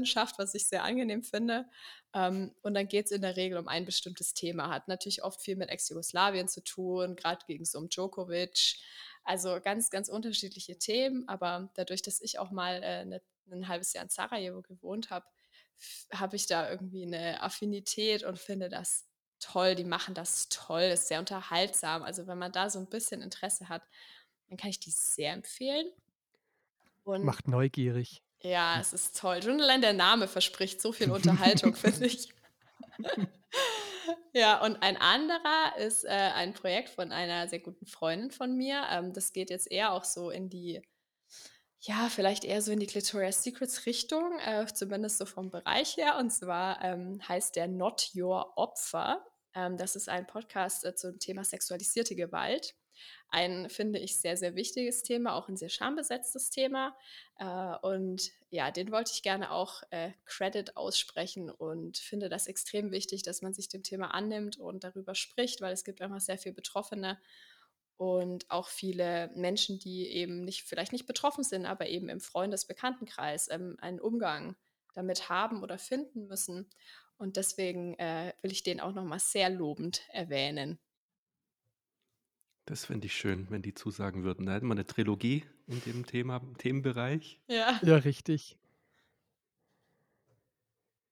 Zuhörerinnenschaft, 0.04 0.38
was 0.38 0.54
ich 0.54 0.66
sehr 0.66 0.84
angenehm 0.84 1.22
finde. 1.22 1.66
Ähm, 2.14 2.54
und 2.62 2.74
dann 2.74 2.88
geht 2.88 3.06
es 3.06 3.12
in 3.12 3.22
der 3.22 3.36
Regel 3.36 3.58
um 3.58 3.68
ein 3.68 3.84
bestimmtes 3.84 4.34
Thema. 4.34 4.70
Hat 4.70 4.88
natürlich 4.88 5.22
oft 5.22 5.40
viel 5.40 5.56
mit 5.56 5.70
Ex-Jugoslawien 5.70 6.48
zu 6.48 6.62
tun, 6.62 7.16
gerade 7.16 7.44
ging 7.46 7.62
es 7.62 7.74
um 7.74 7.88
Djokovic. 7.88 8.76
Also 9.24 9.60
ganz, 9.60 9.90
ganz 9.90 10.08
unterschiedliche 10.08 10.78
Themen. 10.78 11.26
Aber 11.28 11.70
dadurch, 11.74 12.02
dass 12.02 12.20
ich 12.20 12.38
auch 12.38 12.50
mal 12.50 12.82
äh, 12.82 13.04
ne, 13.04 13.22
ein 13.50 13.68
halbes 13.68 13.92
Jahr 13.92 14.04
in 14.04 14.10
Sarajevo 14.10 14.62
gewohnt 14.62 15.10
habe, 15.10 15.26
habe 16.12 16.36
ich 16.36 16.46
da 16.46 16.70
irgendwie 16.70 17.04
eine 17.04 17.42
Affinität 17.42 18.22
und 18.22 18.38
finde 18.38 18.68
das 18.68 19.06
toll. 19.40 19.74
Die 19.74 19.84
machen 19.84 20.14
das 20.14 20.48
toll, 20.48 20.82
ist 20.82 21.08
sehr 21.08 21.18
unterhaltsam. 21.18 22.02
Also 22.02 22.26
wenn 22.26 22.38
man 22.38 22.52
da 22.52 22.70
so 22.70 22.78
ein 22.78 22.88
bisschen 22.88 23.22
Interesse 23.22 23.68
hat, 23.68 23.82
dann 24.48 24.56
kann 24.56 24.70
ich 24.70 24.78
die 24.78 24.90
sehr 24.90 25.32
empfehlen. 25.32 25.90
Und 27.02 27.24
Macht 27.24 27.48
neugierig. 27.48 28.23
Ja, 28.44 28.78
es 28.78 28.92
ist 28.92 29.18
toll. 29.18 29.42
Schon 29.42 29.58
allein 29.58 29.80
der 29.80 29.94
Name 29.94 30.28
verspricht 30.28 30.78
so 30.78 30.92
viel 30.92 31.10
Unterhaltung, 31.10 31.74
finde 31.74 32.04
ich. 32.04 32.28
ja, 34.34 34.62
und 34.62 34.82
ein 34.82 34.98
anderer 34.98 35.78
ist 35.78 36.04
äh, 36.04 36.08
ein 36.08 36.52
Projekt 36.52 36.90
von 36.90 37.10
einer 37.10 37.48
sehr 37.48 37.60
guten 37.60 37.86
Freundin 37.86 38.30
von 38.30 38.54
mir. 38.54 38.84
Ähm, 38.90 39.14
das 39.14 39.32
geht 39.32 39.48
jetzt 39.48 39.72
eher 39.72 39.92
auch 39.92 40.04
so 40.04 40.28
in 40.28 40.50
die, 40.50 40.82
ja, 41.80 42.10
vielleicht 42.10 42.44
eher 42.44 42.60
so 42.60 42.70
in 42.70 42.80
die 42.80 42.86
Clitoria 42.86 43.32
Secrets 43.32 43.86
Richtung, 43.86 44.38
äh, 44.40 44.66
zumindest 44.66 45.16
so 45.16 45.24
vom 45.24 45.50
Bereich 45.50 45.96
her. 45.96 46.18
Und 46.18 46.30
zwar 46.30 46.84
ähm, 46.84 47.26
heißt 47.26 47.56
der 47.56 47.66
Not 47.66 48.10
Your 48.14 48.58
Opfer. 48.58 49.24
Ähm, 49.54 49.78
das 49.78 49.96
ist 49.96 50.10
ein 50.10 50.26
Podcast 50.26 50.84
äh, 50.84 50.94
zum 50.94 51.18
Thema 51.18 51.44
sexualisierte 51.44 52.14
Gewalt 52.14 52.74
ein, 53.28 53.68
finde 53.68 53.98
ich, 53.98 54.20
sehr, 54.20 54.36
sehr 54.36 54.54
wichtiges 54.54 55.02
Thema, 55.02 55.34
auch 55.34 55.48
ein 55.48 55.56
sehr 55.56 55.68
schambesetztes 55.68 56.50
Thema. 56.50 56.96
Äh, 57.38 57.76
und 57.82 58.30
ja, 58.50 58.70
den 58.70 58.92
wollte 58.92 59.12
ich 59.14 59.22
gerne 59.22 59.50
auch 59.50 59.82
äh, 59.90 60.12
Credit 60.24 60.76
aussprechen 60.76 61.50
und 61.50 61.98
finde 61.98 62.28
das 62.28 62.46
extrem 62.46 62.90
wichtig, 62.92 63.22
dass 63.22 63.42
man 63.42 63.54
sich 63.54 63.68
dem 63.68 63.82
Thema 63.82 64.14
annimmt 64.14 64.58
und 64.58 64.84
darüber 64.84 65.14
spricht, 65.14 65.60
weil 65.60 65.72
es 65.72 65.84
gibt 65.84 66.00
einfach 66.00 66.20
sehr 66.20 66.38
viele 66.38 66.54
Betroffene 66.54 67.18
und 67.96 68.50
auch 68.50 68.68
viele 68.68 69.30
Menschen, 69.34 69.78
die 69.78 70.08
eben 70.08 70.44
nicht, 70.44 70.62
vielleicht 70.62 70.92
nicht 70.92 71.06
betroffen 71.06 71.44
sind, 71.44 71.66
aber 71.66 71.86
eben 71.88 72.08
im 72.08 72.20
Freundes-Bekanntenkreis 72.20 73.48
ähm, 73.50 73.76
einen 73.80 74.00
Umgang 74.00 74.56
damit 74.94 75.28
haben 75.28 75.62
oder 75.62 75.78
finden 75.78 76.26
müssen. 76.26 76.68
Und 77.16 77.36
deswegen 77.36 77.94
äh, 77.98 78.32
will 78.42 78.52
ich 78.52 78.62
den 78.62 78.80
auch 78.80 78.92
nochmal 78.92 79.20
sehr 79.20 79.50
lobend 79.50 80.02
erwähnen. 80.08 80.78
Das 82.66 82.86
fände 82.86 83.06
ich 83.06 83.14
schön, 83.14 83.50
wenn 83.50 83.62
die 83.62 83.74
zusagen 83.74 84.24
würden. 84.24 84.46
Da 84.46 84.54
hätten 84.54 84.66
wir 84.66 84.72
eine 84.72 84.86
Trilogie 84.86 85.44
in 85.66 85.82
dem 85.82 86.06
Thema, 86.06 86.40
Themenbereich. 86.58 87.40
Ja. 87.46 87.78
Ja, 87.82 87.96
richtig. 87.96 88.56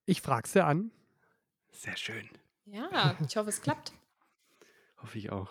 Ich 0.07 0.23
frage 0.23 0.49
sie 0.49 0.65
an. 0.65 0.91
Sehr 1.71 1.97
schön. 1.97 2.29
Ja, 2.67 3.17
ich 3.27 3.37
hoffe, 3.37 3.51
es 3.51 3.61
klappt. 3.61 3.93
Hoffe 5.03 5.19
ich 5.19 5.31
auch. 5.33 5.51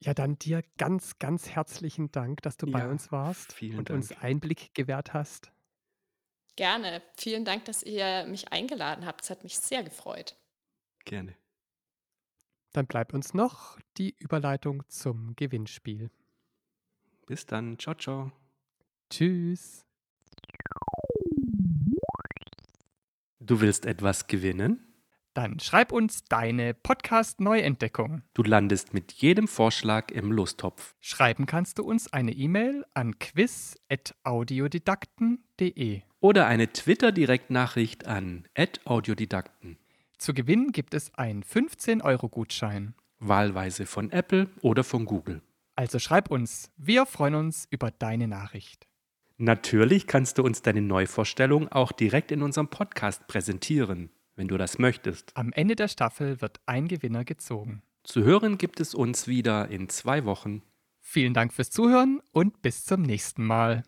Ja, 0.00 0.14
dann 0.14 0.38
dir 0.38 0.62
ganz, 0.78 1.18
ganz 1.18 1.50
herzlichen 1.50 2.10
Dank, 2.12 2.42
dass 2.42 2.56
du 2.56 2.70
bei 2.70 2.88
uns 2.88 3.10
warst 3.12 3.52
vielen 3.54 3.78
und 3.78 3.88
Dank. 3.90 3.96
uns 3.98 4.12
Einblick 4.12 4.74
gewährt 4.74 5.14
hast. 5.14 5.50
Gerne. 6.56 7.02
Vielen 7.16 7.44
Dank, 7.44 7.64
dass 7.64 7.82
ihr 7.82 8.26
mich 8.26 8.52
eingeladen 8.52 9.06
habt. 9.06 9.22
Es 9.22 9.30
hat 9.30 9.44
mich 9.44 9.58
sehr 9.58 9.82
gefreut. 9.82 10.36
Gerne. 11.04 11.34
Dann 12.74 12.86
bleibt 12.86 13.14
uns 13.14 13.32
noch 13.34 13.78
die 13.96 14.16
Überleitung 14.18 14.82
zum 14.88 15.34
Gewinnspiel. 15.36 16.10
Bis 17.24 17.46
dann. 17.46 17.78
Ciao, 17.78 17.94
ciao. 17.94 18.32
Tschüss. 19.08 19.86
Du 23.38 23.60
willst 23.60 23.86
etwas 23.86 24.26
gewinnen? 24.26 24.80
Dann 25.34 25.60
schreib 25.60 25.92
uns 25.92 26.24
deine 26.24 26.74
Podcast-Neuentdeckung. 26.74 28.22
Du 28.34 28.42
landest 28.42 28.92
mit 28.92 29.12
jedem 29.12 29.46
Vorschlag 29.46 30.10
im 30.10 30.32
Lostopf. 30.32 30.96
Schreiben 31.00 31.46
kannst 31.46 31.78
du 31.78 31.84
uns 31.84 32.12
eine 32.12 32.32
E-Mail 32.32 32.84
an 32.92 33.20
quiz.audiodidakten.de 33.20 36.02
oder 36.18 36.46
eine 36.46 36.72
Twitter-Direktnachricht 36.72 38.06
an 38.06 38.48
audiodidakten. 38.84 39.78
Zu 40.18 40.34
gewinnen 40.34 40.72
gibt 40.72 40.94
es 40.94 41.14
einen 41.14 41.42
15-Euro-Gutschein. 41.42 42.94
Wahlweise 43.18 43.86
von 43.86 44.10
Apple 44.10 44.48
oder 44.62 44.84
von 44.84 45.04
Google. 45.04 45.42
Also 45.76 45.98
schreib 45.98 46.30
uns, 46.30 46.70
wir 46.76 47.06
freuen 47.06 47.34
uns 47.34 47.66
über 47.70 47.90
deine 47.90 48.28
Nachricht. 48.28 48.86
Natürlich 49.36 50.06
kannst 50.06 50.38
du 50.38 50.42
uns 50.44 50.62
deine 50.62 50.82
Neuvorstellung 50.82 51.68
auch 51.68 51.90
direkt 51.90 52.30
in 52.30 52.42
unserem 52.42 52.68
Podcast 52.68 53.26
präsentieren, 53.26 54.10
wenn 54.36 54.46
du 54.46 54.56
das 54.56 54.78
möchtest. 54.78 55.36
Am 55.36 55.52
Ende 55.52 55.74
der 55.74 55.88
Staffel 55.88 56.40
wird 56.40 56.60
ein 56.66 56.86
Gewinner 56.86 57.24
gezogen. 57.24 57.82
Zu 58.04 58.22
hören 58.22 58.58
gibt 58.58 58.78
es 58.78 58.94
uns 58.94 59.26
wieder 59.26 59.68
in 59.68 59.88
zwei 59.88 60.24
Wochen. 60.24 60.62
Vielen 61.00 61.34
Dank 61.34 61.52
fürs 61.52 61.70
Zuhören 61.70 62.20
und 62.32 62.62
bis 62.62 62.84
zum 62.84 63.02
nächsten 63.02 63.44
Mal. 63.44 63.82